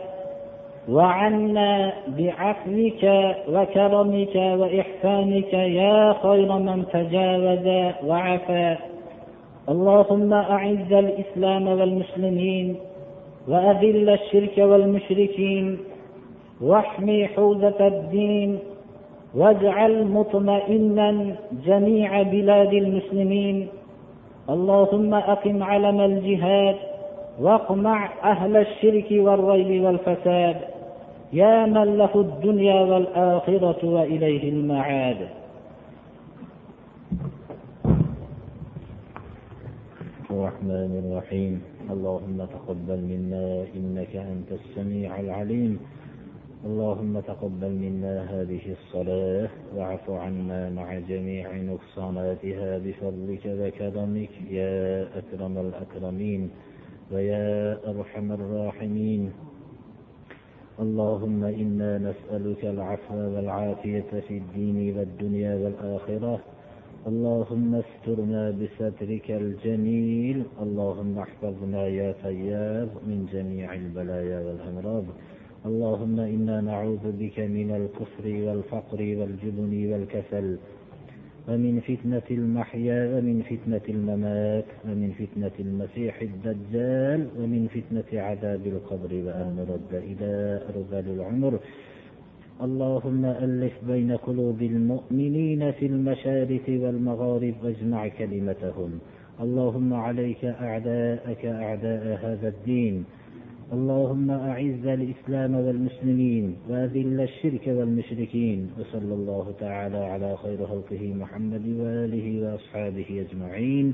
وعنا 0.89 1.93
بعفوك 2.07 3.03
وكرمك 3.49 4.35
وإحسانك 4.35 5.53
يا 5.53 6.13
خير 6.23 6.57
من 6.57 6.85
تجاوز 6.93 7.93
وعفا. 8.05 8.77
اللهم 9.69 10.33
أعز 10.33 10.93
الإسلام 10.93 11.67
والمسلمين 11.67 12.75
وأذل 13.47 14.09
الشرك 14.09 14.57
والمشركين 14.57 15.77
واحمي 16.61 17.27
حوزة 17.27 17.87
الدين 17.87 18.59
واجعل 19.35 20.07
مطمئنا 20.07 21.35
جميع 21.65 22.21
بلاد 22.21 22.73
المسلمين. 22.73 23.67
اللهم 24.49 25.13
أقم 25.13 25.63
علم 25.63 26.01
الجهاد 26.01 26.75
واقمع 27.41 28.09
أهل 28.23 28.57
الشرك 28.57 29.05
والريب 29.11 29.83
والفساد. 29.83 30.57
يا 31.33 31.65
من 31.65 31.97
له 31.97 32.09
الدنيا 32.15 32.81
والآخرة 32.81 33.79
وإليه 33.83 34.49
المعاد. 34.49 35.17
الرحمن 40.31 40.91
الرحيم. 41.03 41.61
اللهم 41.89 42.45
تقبل 42.45 42.99
منا 42.99 43.65
إنك 43.75 44.15
أنت 44.15 44.51
السميع 44.51 45.19
العليم. 45.19 45.79
اللهم 46.65 47.19
تقبل 47.19 47.71
منا 47.71 48.15
هذه 48.31 48.65
الصلاة 48.77 49.49
واعف 49.75 50.09
عنا 50.09 50.69
مع 50.69 50.99
جميع 50.99 51.47
نقصاناتها 51.55 52.77
بفضلك 52.77 53.45
وكرمك 53.45 54.33
يا 54.51 55.07
أكرم 55.19 55.57
الأكرمين 55.57 56.49
ويا 57.11 57.79
أرحم 57.87 58.31
الراحمين. 58.31 59.31
اللهم 60.79 61.43
إنا 61.43 61.91
نسألك 61.97 62.65
العفو 62.65 63.15
والعافية 63.15 64.11
في 64.27 64.37
الدين 64.37 64.97
والدنيا 64.97 65.55
والآخرة. 65.55 66.56
اللهم 67.07 67.71
استرنا 67.75 68.43
بسترك 68.59 69.31
الجميل. 69.31 70.43
اللهم 70.65 71.19
احفظنا 71.19 71.87
يا 71.87 72.11
فياض 72.23 72.89
من 73.09 73.19
جميع 73.33 73.73
البلايا 73.73 74.39
والأمراض 74.45 75.05
اللهم 75.65 76.19
إنا 76.19 76.61
نعوذ 76.61 77.05
بك 77.21 77.37
من 77.39 77.69
الكفر 77.79 78.25
والفقر 78.45 78.99
والجبن 79.19 79.73
والكسل 79.91 80.57
ومن 81.47 81.79
فتنة 81.79 82.27
المحيا 82.31 82.99
ومن 83.13 83.37
فتنة 83.51 83.85
الممات 83.95 84.65
ومن 84.85 85.09
فتنة 85.21 85.55
المسيح 85.59 86.21
الدجال 86.21 87.27
ومن 87.39 87.61
فتنة 87.75 88.21
عذاب 88.21 88.63
القبر 88.67 89.11
وأن 89.25 89.47
نرد 89.59 89.93
إلى 90.09 90.61
أرذل 90.69 91.07
العمر. 91.15 91.59
اللهم 92.61 93.25
ألف 93.25 93.73
بين 93.87 94.11
قلوب 94.11 94.61
المؤمنين 94.61 95.71
في 95.71 95.85
المشارق 95.85 96.65
والمغارب 96.69 97.53
واجمع 97.63 98.07
كلمتهم. 98.07 98.99
اللهم 99.41 99.93
عليك 99.93 100.45
أعداءك 100.45 101.45
أعداء 101.45 102.19
هذا 102.25 102.47
الدين. 102.47 103.05
اللهم 103.73 104.31
أعز 104.31 104.85
الإسلام 104.85 105.55
والمسلمين 105.55 106.55
وأذل 106.69 107.21
الشرك 107.21 107.67
والمشركين. 107.67 108.69
وصلى 108.79 109.13
الله 109.13 109.53
تعالى 109.59 109.97
على 109.97 110.37
خير 110.37 110.65
خلقه 110.65 111.13
محمد 111.13 111.65
وآله 111.79 112.27
وأصحابه 112.43 113.25
أجمعين. 113.29 113.93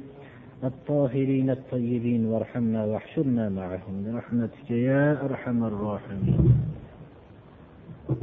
الطاهرين 0.63 1.49
الطيبين 1.49 2.25
وارحمنا 2.25 2.85
واحشرنا 2.85 3.49
معهم 3.49 4.03
برحمتك 4.05 4.71
يا 4.71 5.25
أرحم 5.25 5.63
الراحمين. 5.63 6.82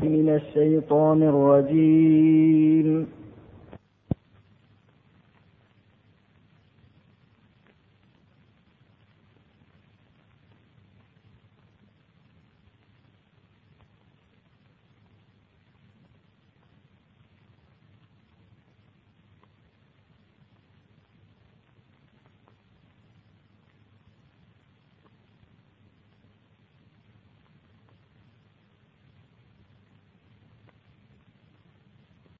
من 0.03 0.29
الشيطان 0.29 1.23
الرجيم. 1.23 3.20